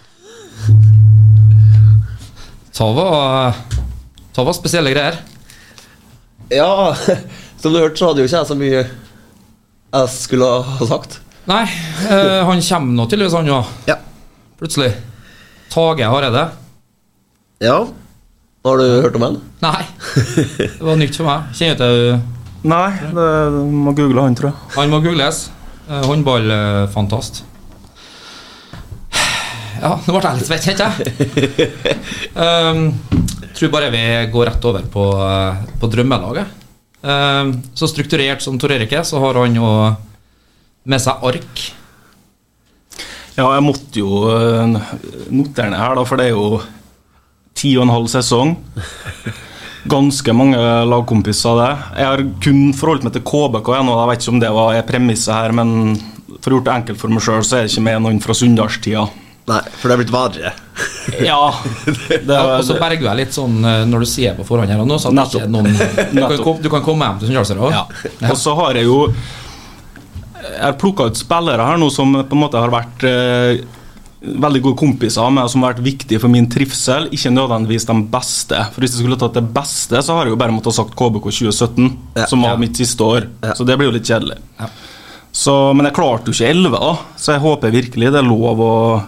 [2.74, 3.54] Ta var,
[4.34, 5.20] ta var spesielle greier.
[6.52, 6.94] Ja,
[7.62, 8.84] som du hørte, så hadde jo ikke jeg så mye
[9.94, 11.20] jeg skulle ha sagt.
[11.48, 11.64] Nei,
[12.10, 13.74] øh, han kommer nå tydeligvis, han òg.
[13.88, 13.98] Ja.
[14.60, 14.94] Plutselig.
[15.74, 16.48] Tage Hareide.
[17.64, 17.82] ja.
[18.64, 19.34] Har du hørt om han?
[19.59, 19.82] Nei,
[20.55, 21.49] det var nytt for meg.
[21.57, 22.22] Kjenner til
[22.64, 23.32] Nei, det
[23.76, 24.70] må google han, tror jeg.
[24.78, 25.49] Han må googles.
[25.89, 27.41] Eh, Håndballfantast.
[29.84, 30.95] Ja, nå ble jeg litt svett, kjente jeg.
[32.39, 32.86] Um,
[33.51, 36.53] tror bare vi går rett over på, eh, på drømmelaget.
[37.03, 39.74] Um, så strukturert som Tor Erik er, så har han jo
[40.88, 41.66] med seg ark.
[43.36, 44.80] Ja, jeg måtte jo eh,
[45.36, 46.61] notere ned her, da, for det er jo
[47.64, 48.55] ti og en halv sesong.
[49.89, 51.72] Ganske mange lagkompiser av det.
[51.99, 53.97] Jeg har kun forholdt meg til KBK ennå.
[53.99, 55.74] Jeg vet ikke om det var premisset her, men
[56.43, 58.36] for å gjøre det enkelt for meg sjøl, så er det ikke med noen fra
[58.38, 59.03] Sunndalstida.
[59.43, 60.51] Nei, for det er blitt verre.
[61.20, 61.39] Ja,
[62.09, 64.72] det, Ja, og så berger berger jeg litt sånn eh, når du sier på forhånd
[64.72, 67.68] her og nå, så at ikke noen du kan, du kan komme hjem til Sunndalsøra
[67.68, 67.76] òg.
[67.76, 68.30] Ja.
[68.32, 68.99] Og så har jeg jo
[70.43, 73.66] Jeg har plukka ut spillere her nå som på en måte har vært eh,
[74.24, 77.09] veldig gode kompiser med, som har vært viktige for min trivsel.
[77.11, 78.59] Ikke nødvendigvis de beste.
[78.71, 80.95] For Hvis jeg skulle tatt det beste, så har jeg jo bare måttet ha sagt
[80.95, 82.26] KBK 2017, Ja.
[82.32, 82.57] som var Ja.
[82.57, 83.28] mitt siste år.
[83.43, 83.53] Ja.
[83.53, 84.38] Så det blir jo litt kjedelig.
[84.59, 84.67] Ja.
[85.34, 88.59] Så, men jeg klarte jo ikke 11, da, så jeg håper virkelig det er lov
[88.61, 89.03] å,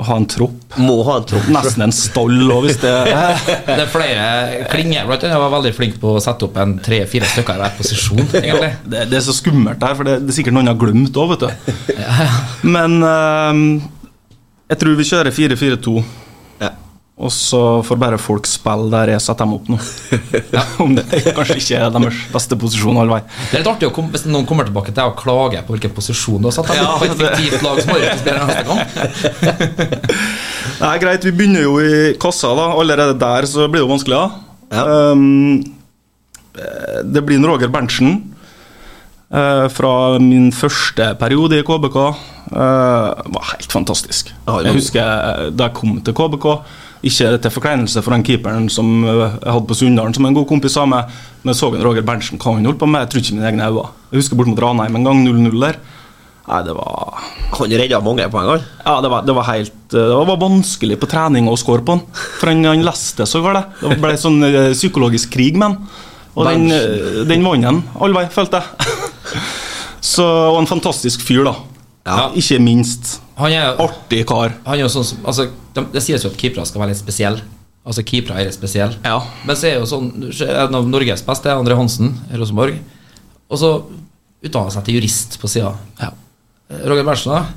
[0.00, 0.76] å ha en tropp.
[0.78, 1.46] Må ha en tropp.
[1.48, 2.92] Nesten en stall òg, hvis det
[3.66, 7.24] Det er flere Klinger blant annet var veldig flink på å sette opp en tre-fire
[7.26, 8.20] stykker i hver posisjon.
[8.30, 11.16] egentlig det, det er så skummelt der, for det, det er sikkert noen har glemt
[11.16, 11.48] òg, vet du.
[12.68, 13.88] Men eh,
[14.70, 15.92] jeg tror vi kjører 4-4-2.
[16.60, 16.70] Ja.
[17.20, 19.78] Og så får bare folk spille der jeg setter dem opp nå.
[20.84, 21.04] Om det
[21.34, 23.18] kanskje ikke er deres beste posisjon all vei.
[23.50, 25.74] Det er litt artig å kom, hvis noen kommer tilbake til deg og klager på
[25.74, 28.80] hvilken posisjon du har satt dem Ja, på et fiktivt lag som neste gang.
[30.84, 32.70] Nei, greit, vi begynner jo i kassa, da.
[32.78, 34.46] Allerede der så blir det jo vanskelig, da.
[34.70, 34.86] Ja.
[35.10, 35.60] Um,
[37.10, 38.20] det blir en Roger Berntsen
[39.30, 41.98] fra min første periode i KBK.
[42.50, 44.32] Uh, var helt fantastisk.
[44.46, 46.46] Det Jeg husker eh, da jeg kom til KBK
[47.06, 50.48] ikke til forkleinelse for den keeperen som eh, jeg hadde på Sunndalen, som en god
[50.50, 51.08] kompis sa meg.
[51.42, 53.48] Men jeg så en Roger Berntsen, hva han holdt på med, jeg trodde ikke mine
[53.48, 53.86] egne øyne.
[54.10, 55.80] Jeg husker bort mot Ranheim en gang, 0-0 der.
[56.50, 57.20] Nei, det var
[57.60, 58.62] Han redda mange på en gang?
[58.84, 62.00] ja, det var, det var helt Det var vanskelig på trening å score på han.
[62.40, 63.76] For han, han leste så galt.
[63.80, 66.08] Det ble sånn eh, psykologisk krig med han.
[66.34, 68.89] Og den, eh, den vant han all vei, følte jeg.
[70.00, 71.54] Så, og en fantastisk fyr, da.
[72.08, 72.30] Ja.
[72.36, 73.18] Ikke minst.
[73.40, 74.54] Han er, Artig kar.
[74.64, 77.44] han er jo sånn altså, det, Det sies jo at keepere skal være litt spesielle.
[77.86, 78.98] Altså Keepere er spesielle.
[79.04, 79.20] Ja.
[79.48, 80.10] Men så er jo sånn
[80.44, 82.76] En av Norges beste er André Hansen i Rosenborg.
[83.50, 83.70] Og så
[84.40, 85.72] utdanner han seg til jurist på sida.
[86.86, 87.48] Roger Berntsen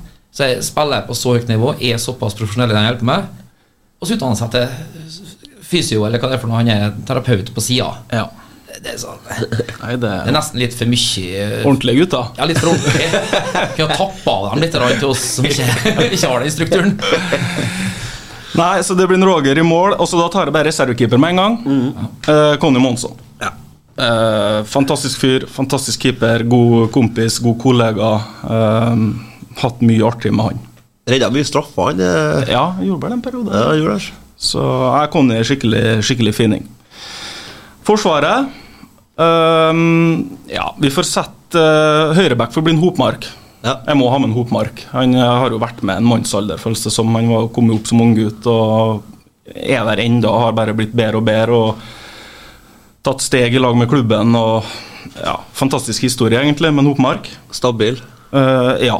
[0.64, 3.28] spiller på så høyt nivå, er såpass profesjonell i det han hjelper med.
[4.00, 6.60] Og så utdanner han seg til fysio, eller hva det er for noe.
[6.60, 7.92] Han er terapeut på sida.
[8.12, 8.26] Ja.
[8.82, 9.20] Det, er sånn,
[9.82, 12.30] Nei, det er er nesten litt for mye ordentlige gutter.
[12.38, 13.08] Ja, litt for ordentlig.
[13.76, 15.66] Kunne ha tappa dem litt til oss som ikke,
[16.10, 16.96] ikke har i strukturen.
[18.58, 21.18] Nei, så det blir en Roger i mål, og så da tar jeg bare reservekeeper
[21.22, 21.56] med en gang.
[22.30, 23.16] Eh, Conny Monsson.
[23.42, 23.50] Ja.
[23.98, 28.12] Eh, fantastisk fyr, fantastisk keeper, god kompis, god kollega.
[28.46, 29.06] Eh,
[29.62, 30.60] hatt mye artig med han.
[31.10, 32.00] Redda mye straffer, han.
[32.00, 32.52] eh.
[32.54, 33.54] Ja, gjorde bare det en periode.
[33.58, 34.12] Ja, gjorde det.
[34.44, 34.62] Så
[35.00, 36.64] jeg kom i skikkelig, skikkelig fining.
[37.84, 38.48] Forsvaret
[39.20, 43.28] ehm, Ja, vi får sette uh, høyreback for Blind Hopmark.
[43.64, 43.78] Ja.
[43.86, 44.82] Jeg må ha med en Hopmark.
[44.92, 47.14] Han eh, har jo vært med en mannsalder, føles det som.
[47.16, 49.06] Han var kommet opp som unggutt og
[49.54, 50.32] er der ennå.
[50.42, 51.60] Har bare blitt bedre og bedre.
[51.60, 54.36] og Tatt steg i lag med klubben.
[54.36, 54.68] og
[55.16, 57.30] ja, Fantastisk historie, egentlig, med en Hopmark.
[57.56, 57.96] Stabil.
[58.34, 58.98] Uh, ja.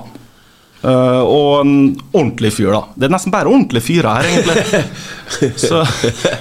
[0.85, 1.76] Eh, og en
[2.12, 2.82] ordentlig fyr, da.
[2.95, 5.55] Det er nesten bare ordentlige fyrer her, egentlig.
[5.64, 5.80] så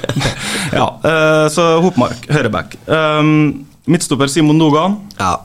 [0.80, 0.88] ja.
[1.06, 2.76] uh, så Hopmark, høyreback.
[2.88, 5.00] Um, midtstopper Simon Nogan.
[5.20, 5.38] Ja.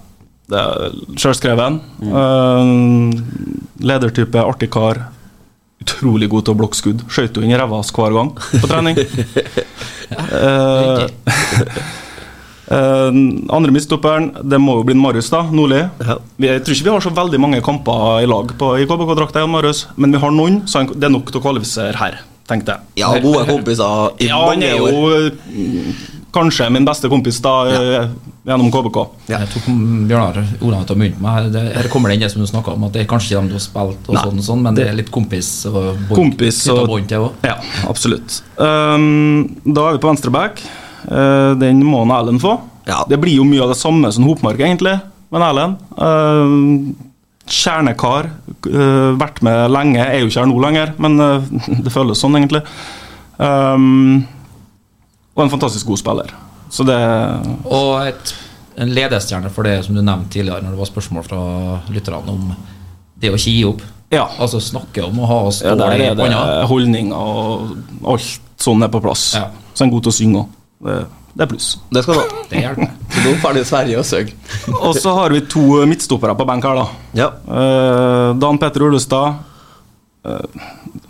[0.49, 1.75] Det er Sjølskreven.
[2.09, 2.71] Eh,
[3.85, 5.03] ledertype, artig kar.
[5.85, 7.05] Utrolig god til å blokke skudd.
[7.13, 8.99] Skøyt jo inn i ræva hver gang på trening.
[10.09, 11.03] Eh,
[12.71, 13.19] eh,
[13.57, 15.83] andre midtstopperen, det må jo bli Marius da, Nordli.
[16.05, 16.19] Ja.
[16.39, 19.87] Jeg tror ikke vi har så veldig mange kamper i lag på, i KBK-drakta, Marius,
[19.97, 22.81] men vi har noen, så han- det er nok til å kvalifisere her, tenkte jeg.
[23.03, 25.95] ja, gode kompiser i Ja, han er jo mm,
[26.33, 28.09] kanskje min beste kompis da, ja.
[28.47, 28.99] gjennom KBK.
[29.29, 29.65] Jeg tok
[30.09, 31.53] Bjørnar ordene til å begynne med.
[31.53, 33.41] meg her kommer det inn det som du snakka om, at det er kanskje ikke
[33.41, 36.15] dem du har spilt, og sånn, og sånn, men det er litt kompis og bånd-
[36.17, 37.33] Kompis og- bånd til òg.
[37.45, 37.57] Ja,
[37.89, 38.43] absolutt.
[38.59, 40.61] Um, da er vi på venstreback.
[41.09, 42.59] Uh, den må han Erlend få.
[42.89, 43.03] Ja.
[43.09, 44.97] Det blir jo mye av det samme som Hopmark, egentlig,
[45.33, 45.75] men Erlend.
[45.97, 46.93] Uh,
[47.49, 48.31] kjernekar.
[48.69, 50.03] Uh, vært med lenge.
[50.05, 51.13] Er jo ikke her nå lenger, men
[51.85, 52.63] det føles sånn, egentlig.
[53.39, 56.33] Og en fantastisk god spiller.
[56.75, 56.99] Så det
[57.71, 58.33] Og et,
[58.77, 61.41] en ledestjerne for det som du nevnte tidligere, når det var spørsmål fra
[61.95, 62.51] lytterne om
[63.19, 63.83] det å ikke gi opp.
[64.13, 64.27] Ja.
[64.41, 66.45] Altså snakke om å ha stål ja, i hånda.
[66.71, 69.31] holdninger og alt sånn er på plass.
[69.37, 69.49] Ja.
[69.73, 70.55] Så er han god til å synge òg.
[70.79, 70.99] Det,
[71.35, 71.69] det er pluss.
[71.91, 72.43] Det skal du ha.
[72.51, 72.91] Det hjelper.
[73.15, 74.33] Så nå ferdig i Sverige og søk.
[74.87, 76.87] Og så har vi to midtstoppere på benk her, da.
[77.19, 77.29] Ja.
[77.49, 79.41] Uh, Dan Petter Ullestad.
[80.27, 80.45] Uh,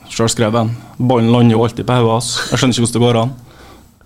[0.08, 0.72] Sjølskreven.
[0.96, 2.30] Ballen lander jo alltid på hodet hans.
[2.52, 3.34] Jeg skjønner ikke hvordan det går an.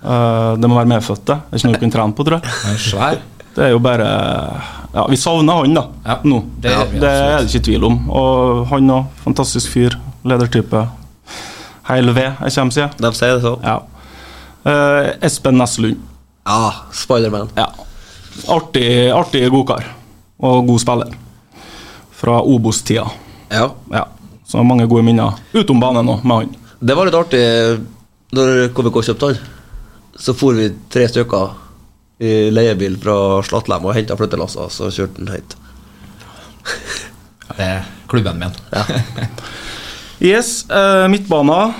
[0.02, 1.38] Uh, det må være medfødt, det.
[1.38, 2.56] Det er ikke noe du kan trene på, tror jeg.
[2.62, 3.20] Det er svær.
[3.52, 4.08] Det er jo bare
[4.92, 5.86] Ja, vi savner han, da.
[6.06, 6.42] Ja, nå.
[6.60, 8.00] det ja, det er det ikke tvil om.
[8.10, 9.14] Og han òg.
[9.22, 9.96] Fantastisk fyr.
[10.28, 10.86] Ledertype.
[11.88, 12.92] Heil ved, jeg kommer sier.
[12.98, 13.56] De sier det så.
[13.64, 13.78] Ja.
[14.64, 15.96] Eh, Espen Nesslund.
[16.44, 17.48] Ja, Spiderman.
[17.54, 17.68] Ja.
[18.48, 19.86] Artig, artig godkar.
[20.42, 21.14] Og god spiller.
[22.18, 23.06] Fra Obos-tida.
[23.50, 23.70] Ja.
[23.92, 24.06] Ja.
[24.46, 26.54] Så mange gode minner utom banen òg, med han.
[26.82, 27.42] Det var litt artig
[28.34, 29.42] når KBK kjøpte han.
[30.18, 31.54] Så for vi tre stykker
[32.22, 35.56] i leiebil fra Slattlem og henta flyttelasser, så kjørte han hit.
[37.52, 38.54] Det er klubben min.
[40.22, 41.72] Yes, uh, midtbana.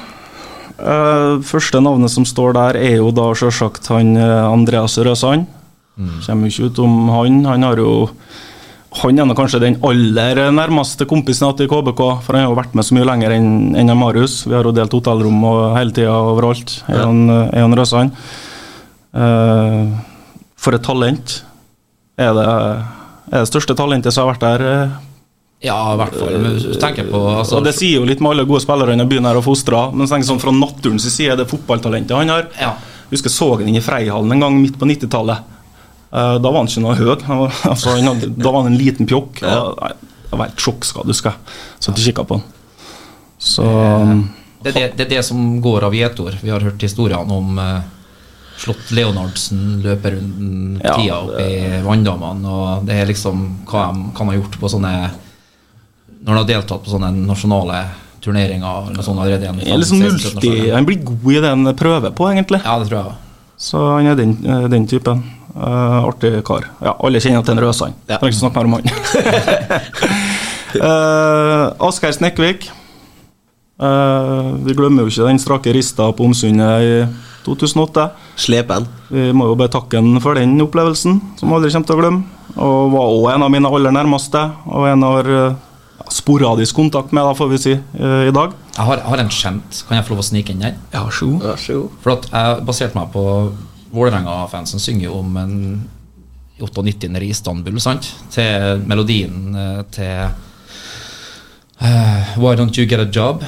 [0.83, 5.47] Eh, første navnet som står der, er jo da selvsagt han eh, Andreas Røsand.
[6.26, 7.45] Kommer jo ikke utom han.
[7.47, 7.93] Han har jo
[8.93, 12.51] han er kanskje den aller nærmeste kompisen jeg har hatt i KBK, for han har
[12.51, 14.43] jo vært med så mye lenger enn en Marius.
[14.45, 16.74] Vi har jo delt hotellrom og hele tida overalt.
[16.93, 18.12] Er han, er han Røsand.
[19.16, 19.97] Uh,
[20.61, 21.39] for et talent.
[22.20, 22.45] Er det,
[23.33, 24.93] er det største talentet som har vært der?
[25.63, 25.69] Eh?
[25.69, 26.35] Ja, i hvert fall.
[26.43, 28.97] Men Hvis du tenker på altså, og Det sier jo litt med alle gode spillere
[28.99, 32.49] i byen her og fostra, men tenk sånn, fra naturens side det fotballtalentet han har.
[32.59, 32.75] Ja.
[33.09, 35.49] Jeg husker jeg så han inn i Freihallen en gang midt på 90-tallet.
[36.13, 37.13] Eh, da var han ikke noe høy.
[37.73, 39.43] Altså, han hadde, da var han en liten pjokk.
[39.45, 39.63] Ja.
[40.33, 41.57] Jeg var helt sjokkskadd, husker jeg.
[41.79, 42.47] Satt og kikka på han.
[43.43, 43.65] Så
[44.63, 46.39] Det er det, det er det som går av gjetord.
[46.43, 47.83] Vi har hørt historiene om eh,
[48.63, 54.13] Slott Leonardsen løper rundt Ja, tida oppe i vanndammene, og det er liksom hva de
[54.17, 54.93] kan ha gjort på sånne
[56.23, 57.83] Når han har deltatt på sånne nasjonale
[58.23, 59.61] turneringer eller noe sånt allerede igjen.
[59.66, 62.62] er liksom multi Han blir god i det han prøver på, egentlig.
[62.62, 63.16] Ja, det tror jeg.
[63.62, 65.23] Så han er den, eh, den typen.
[65.53, 66.64] Uh, artig kar.
[66.81, 67.99] Ja, alle kjenner til en Røsand.
[68.09, 68.16] Ja.
[68.16, 68.87] Trenger ikke snakke mer om han.
[70.81, 72.70] uh, Asgeir Snekkvik.
[73.83, 76.95] Uh, vi glemmer jo ikke den strake rista på Omsundet i
[77.45, 78.07] 2008.
[78.41, 78.87] Slepen.
[79.11, 82.01] Vi må jo bare takke han for den opplevelsen, som vi aldri kommer til å
[82.01, 82.41] glemme.
[82.57, 85.29] Og var òg en av mine aller nærmeste, og en av
[86.13, 88.53] sporadisk kontakt med, da, får vi si, eh, i dag.
[88.77, 89.83] Jeg har, har en kjent.
[89.89, 90.77] Kan jeg få lov å snike inn der?
[90.93, 91.43] Ja, så god.
[91.47, 91.89] Vær.
[92.05, 93.25] For at jeg baserte meg på
[93.93, 95.57] Vålerenga-fansen synger jo om en
[96.63, 98.09] 98 nede i Istanbul, sant?
[98.33, 100.31] Til melodien eh, til
[101.83, 103.45] uh, Why Don't You Get A Job?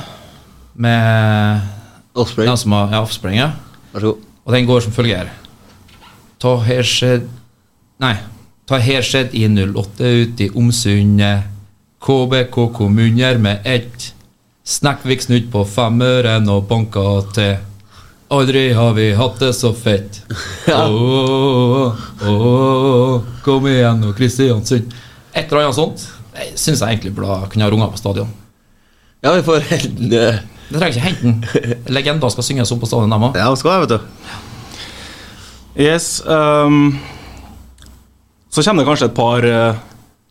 [0.75, 1.63] Med
[2.15, 2.49] Offspring.
[2.49, 3.53] den som har ja, Offspring, ja.
[3.95, 5.31] Og den går som følger.
[6.43, 7.29] Ta her skjedd
[8.03, 8.17] Nei.
[8.67, 11.54] Ta her skjedd i 08 ute i Omsundet.
[12.05, 14.15] KBK kommuner med ett.
[14.65, 17.55] Snekkvik snudd på femmøren og banka til.
[18.35, 20.19] Aldri har vi hatt det så fett.
[20.69, 24.93] Åh, åh, kom igjen nå, Kristiansund.
[25.33, 26.05] Et eller annet sånt.
[26.35, 28.29] Det syns jeg egentlig burde kunne ha runga på stadion.
[29.25, 31.89] Ja, vi får hente Det trenger ikke hente den.
[31.95, 33.41] Legender skal synges opp på stadion, dem òg.
[33.41, 33.99] Ja, skal jeg, vet du.
[35.87, 36.21] Yes.
[36.29, 36.99] Um,
[38.53, 39.83] så kommer det kanskje et par eh,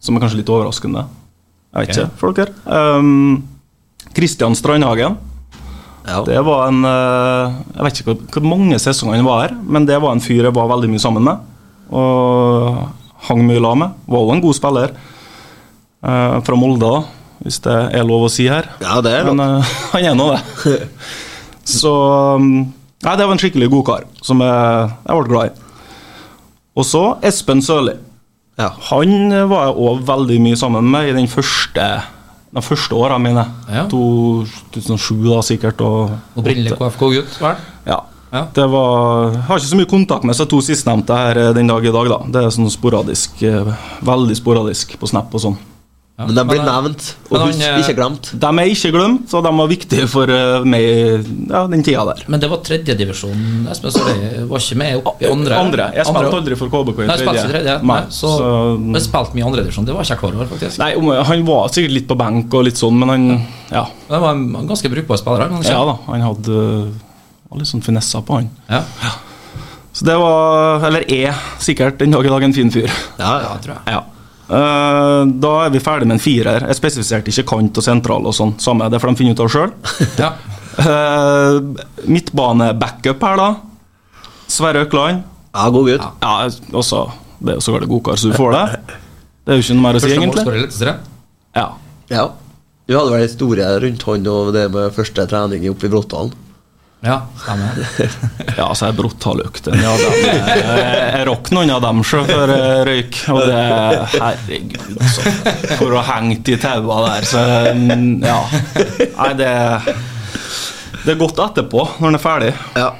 [0.04, 1.08] som er kanskje litt overraskende.
[1.74, 2.54] Jeg vet ikke, dere.
[2.70, 3.44] Um,
[4.14, 5.16] Kristian Strandhagen.
[6.04, 6.20] Ja.
[6.28, 10.02] Det var en eh, Jeg vet ikke hvor, mange sesonger han var her, men det
[10.04, 11.50] var en fyr jeg var veldig mye sammen med.
[11.96, 12.84] Og
[13.30, 13.98] hang mye lag med.
[14.06, 14.96] Var også en god spiller.
[16.04, 16.92] Uh, fra Molde,
[17.46, 18.68] hvis det er lov å si her.
[18.84, 19.62] Ja, det er Men lov.
[19.64, 20.80] eh, han er nå det.
[21.80, 21.94] Så
[22.36, 22.50] um,
[23.04, 25.64] Nei, det var en skikkelig god kar, som jeg, jeg ble glad i.
[26.80, 27.98] Og så Espen Sørli.
[28.60, 28.70] Ja.
[28.92, 29.14] Han
[29.50, 31.88] var jeg òg veldig mye sammen med i den første
[32.54, 33.44] de første åra mine.
[33.66, 33.88] Ja.
[33.90, 35.82] 2007, da, sikkert.
[35.82, 37.64] Og Opprinnelig KFK-gutt, vel?
[37.90, 38.02] ja.
[38.34, 38.48] Ja.
[38.50, 41.68] Det var, jeg har ikke så mye kontakt med disse to sistnevnte her eh, den
[41.70, 42.08] dag i dag.
[42.10, 43.68] da Det er sånn sporadisk, eh,
[44.02, 45.58] veldig sporadisk på Snap og sånn.
[46.14, 46.28] Ja.
[46.28, 48.28] Men de blir eh, nevnt, og han, husk, eh, ikke glemt.
[48.38, 50.84] De er ikke glemt, og de var viktige for eh, meg
[51.50, 52.22] ja, den tida der.
[52.30, 53.66] Men det var tredjedivisjon.
[53.74, 55.58] Espen Sørøy var ikke med opp i andre.
[55.58, 55.88] Andre.
[55.98, 57.76] Jeg spilte Andre- aldri for KBK i ikke tredje.
[57.90, 58.52] Nei, så, så,
[58.94, 59.90] jeg spilte mye andredivisjon.
[59.90, 60.78] Det var ikke jeg klar over, faktisk.
[60.84, 63.28] nei, han var sikkert litt på benk og litt sånn, men han
[63.74, 65.50] Ja, Det var en ganske brukbar spiller.
[65.50, 66.64] han, ja da, han hadde
[67.50, 68.54] var litt sånn finesser på han.
[68.70, 68.86] Ja.
[69.94, 72.90] Så det var, eller er, sikkert den dag i dag en fin fyr.
[73.18, 73.62] Ja, ja, ja.
[73.66, 73.98] tror jeg.
[73.98, 74.04] Ja.
[74.50, 76.66] Eh, da er vi ferdig med en firer.
[76.68, 78.56] Jeg spesifiserte ikke kant og sentral og sånn.
[78.62, 79.72] Samme det for de finner ut av sjøl.
[80.24, 80.34] Ja.
[82.10, 83.50] Midtbane-backup her, da.
[84.50, 85.24] Sverre Økland.
[85.54, 86.06] ja, god gutt.
[86.22, 87.04] Ja, også
[87.44, 88.64] Det er jo så galt godkar, så du får det.
[89.44, 90.94] Det er jo ikke noe mer å si, egentlig.
[91.54, 91.66] Ja.
[92.10, 92.26] Ja.
[92.88, 96.34] Du hadde vel en historie rundt han og det med første trening oppe i Bråttalen?
[97.04, 97.80] Ja, stemmer.
[98.58, 99.68] Ja, så brutal økt.
[99.68, 103.18] Ja, dem, jeg, rakk noen av dem sjøl før jeg røyk.
[103.34, 103.64] Og det
[104.14, 105.34] Herregud, altså.
[105.82, 107.44] For å henge i taua der, så
[107.76, 108.40] mm, Ja.
[109.18, 109.52] Nei, det
[111.04, 112.54] Det er godt etterpå, når den er ferdig.
[112.80, 112.92] Ja.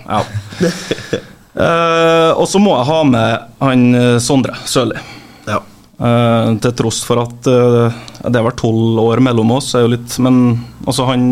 [1.54, 5.00] Eh, og så må jeg ha med han eh, Sondre Sørli.
[5.48, 5.60] ja.
[6.04, 9.92] Eh, til tross for at eh, det har vært tolv år mellom oss, er jo
[9.94, 11.28] litt, men altså han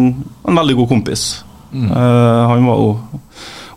[0.47, 1.23] en veldig god kompis.
[1.73, 3.19] Eh, han var jo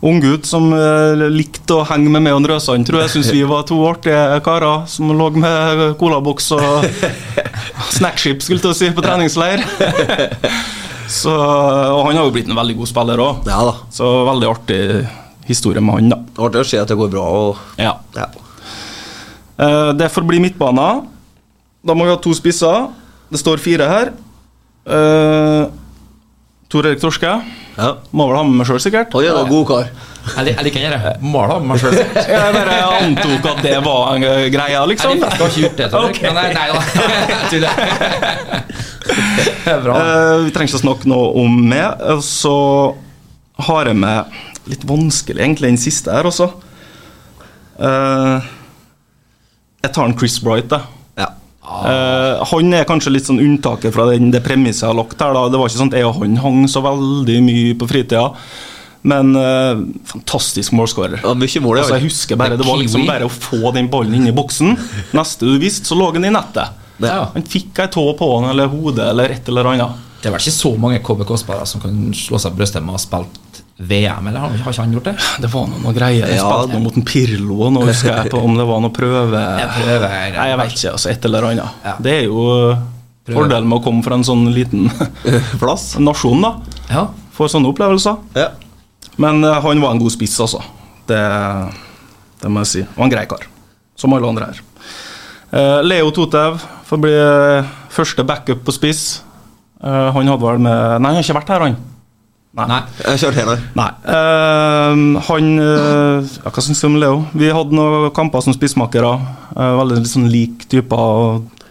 [0.05, 3.13] unggutt som eh, likte å henge med meg og Røsand, tror jeg.
[3.15, 6.85] Syns vi var to artige karer som lå med colaboks og
[7.97, 9.63] snackship skulle til å si, på treningsleir.
[11.09, 13.75] Så, og han har jo blitt en veldig god spiller òg, ja da.
[13.93, 14.79] så veldig artig
[15.45, 16.17] historie med han, da.
[16.41, 17.25] Artig å se at det går bra.
[17.29, 17.95] Og, Ja.
[18.17, 18.25] ja.
[19.61, 20.87] Eh, Det får bli midtbane.
[21.85, 22.87] Da må vi ha to spisser.
[23.29, 24.09] Det står fire her.
[24.85, 25.65] Uh,
[26.69, 27.29] Tor Erik Torske.
[27.75, 27.89] Ja.
[28.15, 29.11] Må vel ha med meg sjøl, sikkert.
[29.15, 29.87] Han er en god kar.
[30.25, 31.13] Jeg, lik- jeg liker det.
[31.21, 31.97] der ha med meg sjøl.
[32.15, 35.17] Jeg bare antok at det var en greia, liksom.
[35.19, 35.89] Jeg har ikke gjort det.
[35.91, 36.21] Tror jeg.
[36.23, 36.79] Men nei, nei da.
[37.11, 37.73] Jeg tuller.
[39.65, 39.97] Det er bra.
[39.99, 42.05] Eh, vi trenger ikke å snakke noe om meg.
[42.25, 42.55] Så
[43.67, 44.39] har jeg med
[44.71, 46.47] litt vanskelig, egentlig, den siste her også.
[47.75, 48.47] Eh,
[49.85, 50.91] jeg tar en Chris Bright, jeg.
[51.65, 55.33] Eh, han er kanskje litt sånn unntaket fra den, det premisset jeg har lagt her.
[55.35, 55.49] Da.
[55.49, 58.29] Det var ikke sånn at jeg og han hang så veldig mye på fritida.
[59.05, 59.77] Men uh,
[60.09, 61.19] fantastisk målskårer.
[61.21, 61.83] Ja, mye mål.
[61.83, 64.73] Altså, jeg husker bare, Det var liksom bare å få den ballen inn i boksen.
[65.13, 66.81] Neste du visste, så lå den i nettet.
[67.03, 67.27] Ja.
[67.35, 70.01] Han fikk ei tå på han, eller hodet, eller et eller annet.
[70.23, 72.97] Det er vel ikke så mange KBK-spillere som kan slå seg på brystet med å
[72.97, 73.37] ha spilt
[73.77, 75.13] VM, eller har har ikke han gjort det?
[75.43, 76.29] Det var noe, noe greier.
[76.31, 79.41] Ja, noe mot en Pirlo, og nå husker jeg på om det var noe prøve...
[79.59, 80.91] Jeg prøver, jeg- Nei, jeg vet ikke.
[80.95, 81.81] altså Et eller annet.
[81.83, 81.95] Ja.
[81.99, 83.35] Det er jo prøver.
[83.41, 84.87] fordelen med å komme fra en sånn liten
[85.61, 85.89] Plass.
[86.07, 86.53] nasjon, da.
[86.91, 87.03] Ja.
[87.35, 88.21] Får sånne opplevelser.
[88.39, 88.47] Ja.
[89.19, 90.61] Men uh, han var en god spiss, altså.
[91.07, 91.19] Det,
[92.41, 92.85] det må jeg si.
[92.95, 93.43] Og en grei kar.
[93.99, 94.63] Som alle andre her.
[95.51, 99.03] Uh, Leo Totev får bli eh, første backup på spiss.
[99.81, 101.77] Uh, han hadde vel med Nei, han har ikke vært her, han.
[102.55, 102.79] Nei.
[103.03, 103.55] Jeg kjørte her, da.
[103.75, 103.87] Nei.
[104.07, 107.17] Uh, han uh, ja, Hva syns du om Leo?
[107.35, 109.11] Vi hadde noen kamper som spissmakere.
[109.51, 110.95] Uh, veldig litt sånn lik typer.
[110.95, 111.65] og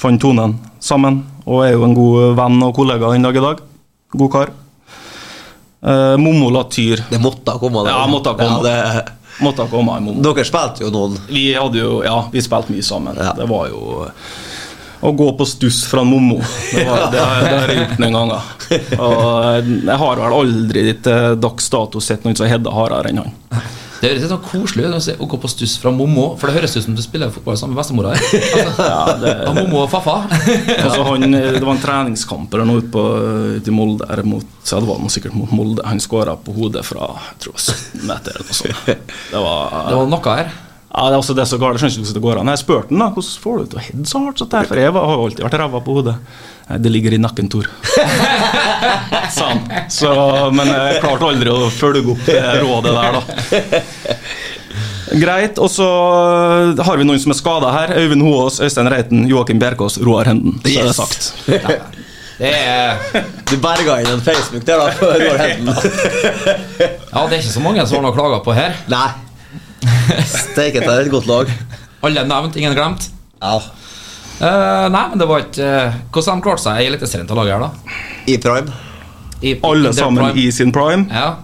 [0.00, 1.22] Fant tonen sammen.
[1.46, 3.62] Og er jo en god venn og kollega den dag i dag.
[4.18, 4.54] God kar.
[5.84, 7.04] Uh, Mommo Latyr.
[7.10, 7.86] Det måtte ha kommet.
[7.86, 7.94] det.
[7.94, 8.66] Ja, måtte ha kommet.
[8.66, 12.70] Ja, det, Måtte ha kommet dere spilte jo noen Vi hadde jo, ja, vi spilte
[12.70, 13.18] mye sammen.
[13.18, 13.32] Ja.
[13.34, 14.06] Det var jo
[15.04, 16.40] å gå på stuss fra Mommo.
[16.72, 18.52] Det, var, det, det har jeg gjort noen ganger.
[18.98, 23.34] Og jeg har vel aldri til dags dato sett noen som hedda hardere enn han.
[24.04, 26.74] Det høres litt sånn koselig ut å gå på stuss fra Mommo, for det høres
[26.76, 28.40] ut som du spiller fotball sammen med bestemora di.
[28.60, 30.16] Altså, Ja, det, Mommo og Faffa.
[30.74, 34.08] altså han, det var en treningskamp eller noe ute i Molde.
[34.10, 35.86] Eller mot, så det var noe sikkert mot Molde.
[35.88, 39.08] Han skåra på hodet fra jeg tror 17 meter eller noe sånt.
[39.32, 40.52] Det var, Det var noe her.
[40.94, 42.50] Ja, det er også det som går, jeg skjønner ikke hvordan det går an.
[42.54, 44.68] Jeg spurte han da, hvordan får du til å heade så hardt Så det her?
[44.70, 46.14] For jeg har alltid vært ræva på hodet.
[46.68, 47.66] Nei, det ligger i nakken, Tor.
[49.34, 49.64] Sa han.
[49.92, 50.12] Så,
[50.54, 53.22] men jeg klarte aldri å følge opp det rådet der, da.
[55.20, 55.58] Greit.
[55.62, 55.88] Og så
[56.86, 57.92] har vi noen som er skada her.
[58.00, 60.56] Øyvind Hoaas, Øystein Reiten, Joakim Bjerkås, Roar Henden.
[60.62, 60.96] Så er det Yes.
[61.02, 61.34] sagt.
[62.34, 62.96] Det er,
[63.46, 64.88] Du berga inn en Facebook der, da.
[64.98, 65.68] For Roar Henden.
[65.70, 68.74] ja, det er ikke så mange som har noe å klage på her.
[68.90, 69.06] Nei.
[70.34, 71.50] Steiket er et godt lag.
[72.04, 73.08] Alle nevnt, ingen glemt.
[73.40, 73.56] Ja.
[74.34, 77.54] Uh, nei, men det var ikke uh, Hvordan de klarte seg i Eliteserien til laget
[77.54, 77.98] her, da?
[78.26, 78.74] I prime.
[79.44, 80.42] I, Alle sammen prime.
[80.42, 81.06] i sin prime.
[81.12, 81.36] Ja.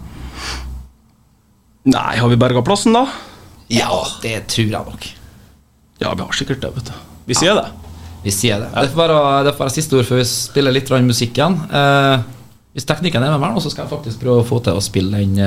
[1.90, 3.06] Nei, har vi berga plassen, da?
[3.70, 3.92] ja,
[4.24, 5.06] det tror jeg nok.
[6.00, 6.96] Ja, vi har sikkert det, vet du.
[7.30, 7.68] Vi sier det.
[8.24, 8.70] Vi sier det.
[8.74, 11.56] Det får være, det får være siste ord før vi spiller litt grann musikk igjen.
[11.70, 12.24] Eh,
[12.74, 14.82] hvis teknikken er med meg nå, så skal jeg faktisk prøve å få til å
[14.84, 15.38] spille den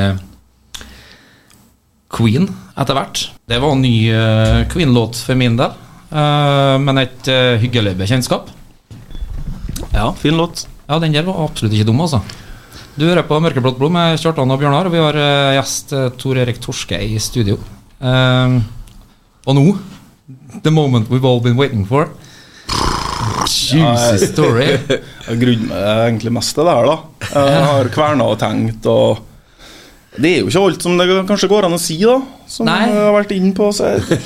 [2.13, 2.47] Queen
[2.77, 3.23] etter hvert.
[3.49, 5.73] Det var en ny uh, Queen-låt for min del,
[6.13, 8.51] uh, men et uh, hyggelig bekjentskap.
[9.93, 10.67] Ja, fin låt.
[10.87, 12.21] Ja, den der var absolutt ikke dum, altså.
[12.93, 15.17] Du hører på Mørkeblått blod med Kjartan og Bjørnar, og vi har
[15.55, 17.55] gjest Tor Erik Torske i studio.
[17.97, 19.63] Og nå
[20.61, 22.11] The moment we've all been waiting for.
[23.49, 24.67] Juicy story.
[25.27, 27.29] Jeg grunner meg egentlig mest til det her, da.
[27.33, 29.32] Jeg har kverna og tenkt, og
[30.13, 32.19] Det er jo ikke alt som det kanskje går an å si, da.
[32.49, 32.83] Som Nei.
[32.85, 33.71] jeg har vært inne på.
[33.73, 34.19] Så jeg,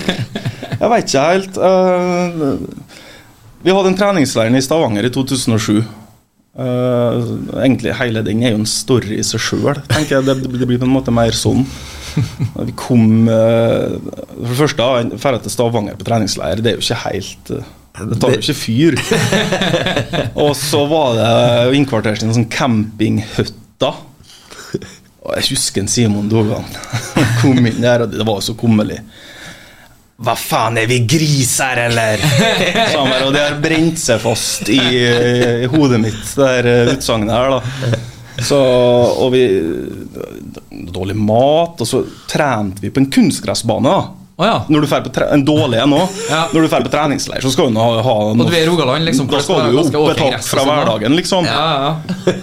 [0.80, 1.60] jeg veit ikke helt.
[1.68, 2.40] Eh,
[3.66, 5.80] vi hadde en treningsleir i Stavanger i 2007.
[6.56, 7.16] Eh,
[7.66, 9.76] egentlig hele den er jo en story i seg sjøl.
[9.92, 11.66] Det, det blir på en måte mer sånn.
[12.68, 14.86] Vi kom eh, For det første,
[15.20, 18.96] dra til Stavanger på treningsleir, det er jo ikke helt Det tar jo ikke fyr.
[20.46, 23.92] Og så var det innkvartert i en sånn campinghytte.
[25.26, 26.66] Og jeg husker en Simon Dogan
[27.40, 29.00] kom inn der, og det var så kummerlig.
[30.16, 32.22] Hva faen, er vi griser, eller?
[32.94, 37.58] Sa og det har brent seg fast i, i hodet mitt, det eh, utsagnet her,
[37.58, 37.98] da.
[38.46, 39.42] Så, og vi
[40.92, 44.26] Dårlig mat, og så trente vi på en kunstgressbane, da.
[44.36, 44.56] Å ja.
[44.68, 46.16] Når du på tre en dårlig en òg.
[46.28, 46.42] Ja.
[46.52, 48.16] Når du drar på treningsleir, så skal du ha, ha
[48.60, 49.30] er Rogaland, liksom.
[49.32, 51.48] Da skal du jo opp et hakk fra hverdagen, liksom.
[51.48, 52.34] Ja, ja.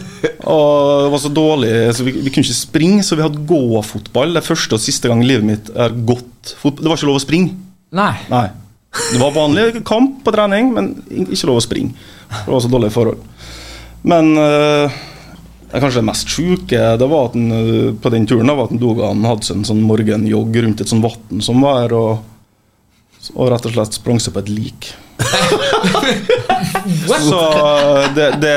[0.43, 4.33] Og det var så dårlig, så vi, vi kunne ikke springe, så vi hadde gåfotball.
[4.35, 6.83] Det er første og siste gang i livet mitt har gått fotball.
[6.83, 7.55] Det var ikke lov å springe.
[7.95, 8.11] Nei.
[8.31, 8.47] Nei.
[8.93, 11.95] Det var vanlig kamp på trening, men ikke lov å springe.
[12.33, 13.23] Det var så dårlige forhold.
[14.03, 14.99] Men eh,
[15.73, 18.57] det er kanskje det mest sjuke det var at han, eh, på den turen da,
[18.57, 21.79] var at han Dogan hadde seg en sånn morgenjogg rundt et sånt vann som var
[21.85, 24.91] her, og, og rett og slett sprang seg på et lik.
[27.17, 27.39] Så
[28.15, 28.53] det, det,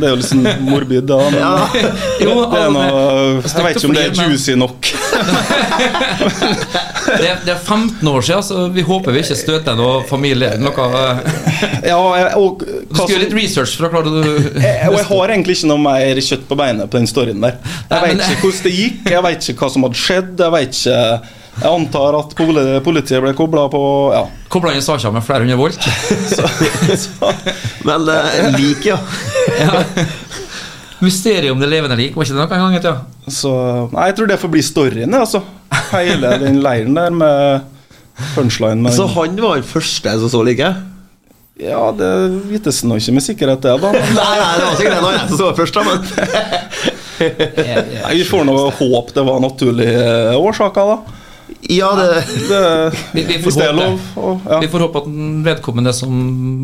[0.00, 1.18] det er jo sånn morbid, da.
[1.32, 1.42] Men
[2.22, 2.88] Jo, det er noe,
[3.42, 4.90] jeg vet ikke om det er juicy nok.
[7.08, 10.54] det, det er 15 år siden, så vi håper vi ikke støter noe familie.
[10.62, 10.88] Noe,
[11.86, 14.22] Ja, og, og, du gjøre litt research for å klare det.
[14.88, 17.58] og jeg har egentlig ikke noe mer kjøtt på beinet på den storyen der.
[17.90, 20.32] Jeg vet ikke hvordan det gikk, jeg vet ikke hva som hadde skjedd.
[20.44, 21.02] Jeg vet ikke
[21.58, 22.34] Jeg antar at
[22.84, 23.82] politiet ble kobla på
[24.14, 24.24] Ja.
[24.48, 25.82] Kobla inn saker med flere hundre volt.
[27.84, 28.96] Vel, eh, lik, ja.
[31.04, 32.78] Mysteriet om det levende lik, var ikke det noe en gang?
[32.82, 32.94] Ja.
[33.30, 33.50] Så
[33.92, 35.42] Nei, jeg tror det får bli storyen, altså.
[35.92, 37.66] Hele den leiren der med
[38.34, 38.80] punchline.
[38.82, 40.72] Med Så han var den første som så like?
[41.58, 42.08] Ja, det
[42.48, 43.92] vites nå ikke med sikkerhet, det, da.
[44.18, 45.98] Nei, nei, det var sikkert en annen som så først, da, men
[47.98, 51.17] Nei, vi får nå håpe det var naturlige årsaker, da.
[51.68, 52.08] Ja, det
[52.48, 54.00] Det, Vi, vi, får det håpe lov.
[54.16, 54.58] Og, ja.
[54.62, 56.12] vi får håpe at den vedkommende som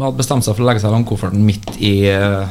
[0.05, 2.45] hadde bestemt seg for å legge seg i langkofferten midt i, eh,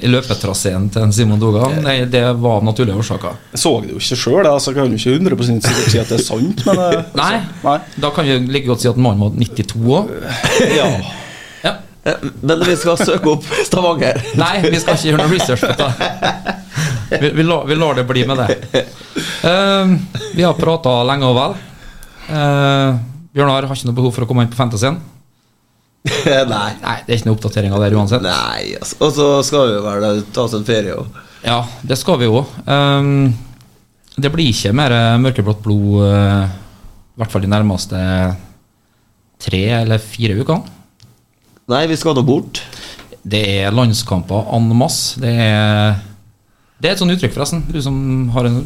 [0.00, 3.36] i løpetraseen til Simon Dogan, nei, det var av naturlige årsaker.
[3.54, 6.18] Jeg så det jo ikke sjøl, altså, kan jo ikke 100 sikkert si at det
[6.18, 7.34] er sant, men altså, Nei,
[7.66, 7.76] nei.
[8.02, 10.14] da kan vi like godt si at mannen var 92 òg.
[10.80, 10.88] Ja.
[11.64, 11.74] Ja.
[12.08, 14.18] Eh, Men vi skal søke opp Stavanger.
[14.40, 16.56] Nei, vi skal ikke gjøre noe research på dette.
[17.10, 18.84] Vi, vi, lar, vi lar det bli med det.
[19.44, 19.96] Uh,
[20.34, 21.56] vi har prata lenge og vel.
[22.30, 23.00] Uh,
[23.34, 25.00] Bjørnar har ikke noe behov for å komme inn på Fantasyen.
[26.54, 26.70] Nei.
[26.80, 28.24] Nei, det er ikke noe oppdatering av det uansett.
[28.24, 28.96] Nei, altså.
[29.04, 31.20] Og så skal vi vel ta oss en ferie òg.
[31.44, 32.42] Ja, det skal vi jo.
[32.66, 33.30] Um,
[34.20, 36.44] det blir ikke mer eh, mørkeblått blod, uh,
[37.16, 38.00] i hvert fall de nærmeste
[39.40, 40.76] tre eller fire ukene.
[41.70, 42.60] Nei, vi skal nå bort.
[43.22, 45.20] Det er landskamper en masse.
[45.22, 46.00] Det er,
[46.80, 47.62] det er et sånt uttrykk, forresten.
[47.70, 48.00] Du som
[48.34, 48.64] har en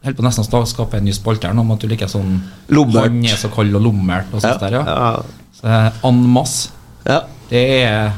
[0.00, 2.38] Holder på nesten å skape en ny spalte her nå om at du liker sånn
[2.72, 3.10] Lommert.
[3.10, 4.84] Han er så kald og lommert og sånt der, ja.
[4.88, 5.42] ja.
[5.52, 6.70] Så det er en masse.
[7.04, 7.18] ja.
[7.50, 8.12] Det er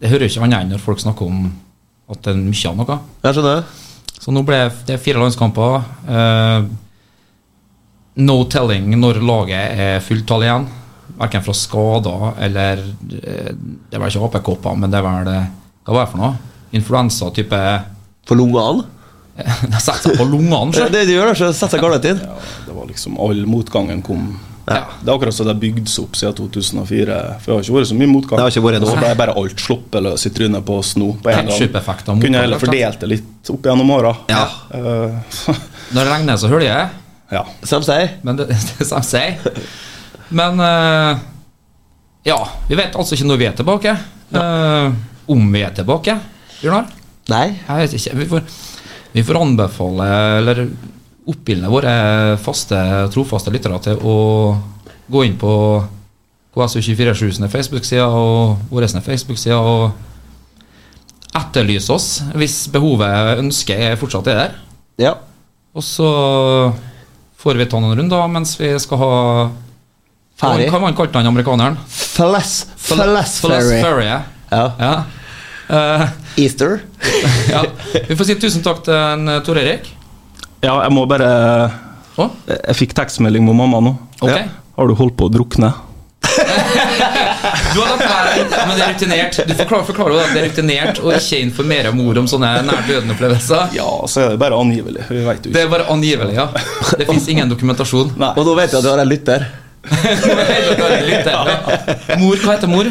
[0.00, 1.50] Det hører ikke annet enn når folk snakker om
[2.08, 2.96] at det er mye av noe.
[3.26, 3.64] Jeg skjønner.
[4.16, 5.84] Så nå ble det fire landskamper.
[6.08, 6.70] Uh,
[8.24, 10.68] no telling når laget er fulltall igjen.
[11.20, 15.48] Verken fra skader eller eh, Det er vel ikke AP-kopper, men det er vel eh,
[15.84, 16.54] Hva var det for noe?
[16.78, 17.58] Influensa-type
[18.28, 18.84] For lungene?
[19.40, 20.70] De setter seg på lungene.
[20.74, 20.92] Det, sjø.
[20.92, 22.22] det gjør det, så sett deg garnet inn.
[22.66, 24.30] Det var liksom All motgangen kom
[24.70, 24.84] Ja.
[25.00, 27.14] Det er akkurat så det har bygd seg opp siden 2004.
[27.40, 28.38] For det har ikke vært så mye motgang.
[28.38, 28.86] Det har ikke vært.
[28.86, 31.08] Så ble bare alt sluppet løs i trynet på oss nå.
[31.24, 32.20] På en gang.
[32.22, 34.12] Kunne heller fordelt det litt opp gjennom åra.
[34.30, 34.44] Ja.
[34.70, 35.16] Uh,
[35.96, 36.86] Når det regner, så hører jeg.
[37.32, 37.42] ja.
[37.66, 38.14] Som sier.
[38.22, 39.40] Men det, det er som sier.
[40.30, 41.18] Men uh,
[42.28, 43.96] ja, vi vet altså ikke når vi er tilbake.
[44.30, 44.92] Uh,
[45.30, 46.14] om vi er tilbake,
[46.60, 46.99] Bjørnar?
[47.30, 47.46] Nei.
[47.54, 48.16] Jeg vet ikke.
[48.20, 48.58] Vi får,
[49.14, 50.10] vi får anbefale,
[50.40, 50.64] eller
[51.30, 51.94] oppildne våre
[52.42, 52.78] faste,
[53.14, 54.16] trofaste lyttere til å
[55.10, 55.52] gå inn på
[56.56, 59.90] KSU247 sine Facebook-sider og våre sine Facebook-sider og
[61.38, 64.56] etterlyse oss hvis behovet, ønsket, fortsatt er der.
[65.00, 65.14] Ja.
[65.76, 66.08] Og så
[67.40, 69.12] får vi ta noen runder mens vi skal ha
[70.40, 70.66] Ferry.
[70.72, 71.76] Hva kalte han amerikaneren?
[71.86, 73.80] Flass, Flass Ferry.
[73.84, 74.06] Ferry.
[74.08, 74.20] Ja.
[74.80, 74.92] Ja.
[75.70, 76.06] Eh,
[76.36, 76.80] Easter.
[77.54, 77.64] ja.
[78.08, 79.92] Vi får si tusen takk til en, eh, Tor Erik.
[80.64, 81.28] ja, jeg må bare
[82.20, 83.92] Å, Jeg fikk tekstmelding med mamma nå.
[84.20, 84.42] Okay.
[84.42, 84.58] Ja.
[84.76, 85.70] Har du holdt på å drukne?
[87.70, 89.36] Du har latt være, men det er rutinert.
[89.46, 93.76] Du forklarer, forklarer at det er rutinert å ikke informere mor om sånne nær døden-opplevelser.
[93.76, 95.04] Ja, så er det bare angivelig.
[95.06, 96.48] Vi vet jo Det er bare angivelig, ja.
[96.98, 98.10] Det fins ingen dokumentasjon.
[98.20, 98.32] Nei.
[98.34, 99.46] Og nå vet jeg at du har en lytter.
[102.20, 102.84] Mor, hva heter mor?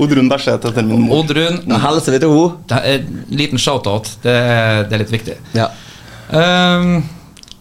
[0.00, 1.22] Oddrun Berseth heter min mor.
[1.22, 1.56] Oddrun.
[1.64, 2.80] Hilser vi til henne.
[2.92, 3.02] En
[3.40, 4.06] liten shout-out.
[4.24, 4.36] Det,
[4.90, 5.36] det er litt viktig.
[5.56, 5.66] Ja.
[6.30, 7.00] Um,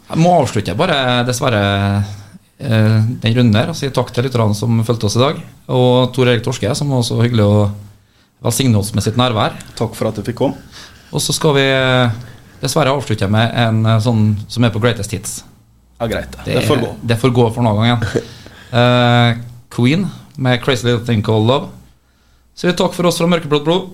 [0.10, 0.98] jeg må avslutte bare,
[1.28, 1.62] dessverre,
[2.60, 5.36] uh, den runden der og si takk til lytterne som fulgte oss i dag.
[5.72, 7.70] Og Tor Erik Torske, som var så hyggelig å
[8.46, 9.58] velsigne oss med sitt nærvær.
[9.80, 10.58] Takk for at du fikk komme.
[11.10, 12.18] Og så skal vi eh,
[12.62, 15.40] dessverre avslutte med en eh, sånn som er på greatest hits.
[16.00, 16.36] Ja, greit.
[16.46, 16.92] Det, det får gå.
[17.12, 18.28] Det får gå for noen gangen.
[18.72, 19.36] Eh,
[19.70, 21.68] Queen med 'Crazy Little Thing Called Love'.
[22.56, 23.90] Så takk for oss fra Mørkeblått blod.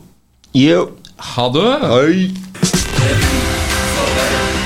[0.54, 0.90] Yo.
[1.18, 1.80] Ha det!
[1.82, 2.32] Hei.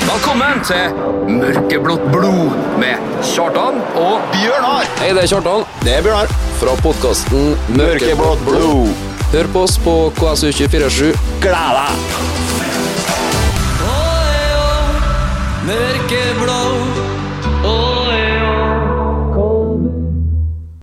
[0.10, 0.93] Velkommen til
[1.30, 4.88] Mørkeblått blod med Kjartan og Bjørnar.
[4.99, 6.28] Hei, det er Kjartan Det er Bjørnar.
[6.60, 8.89] fra podkasten Mørkeblått blod.
[9.32, 11.14] Hør på oss på KSU247.
[11.41, 11.91] Gled deg.
[15.70, 16.59] Mørkeblå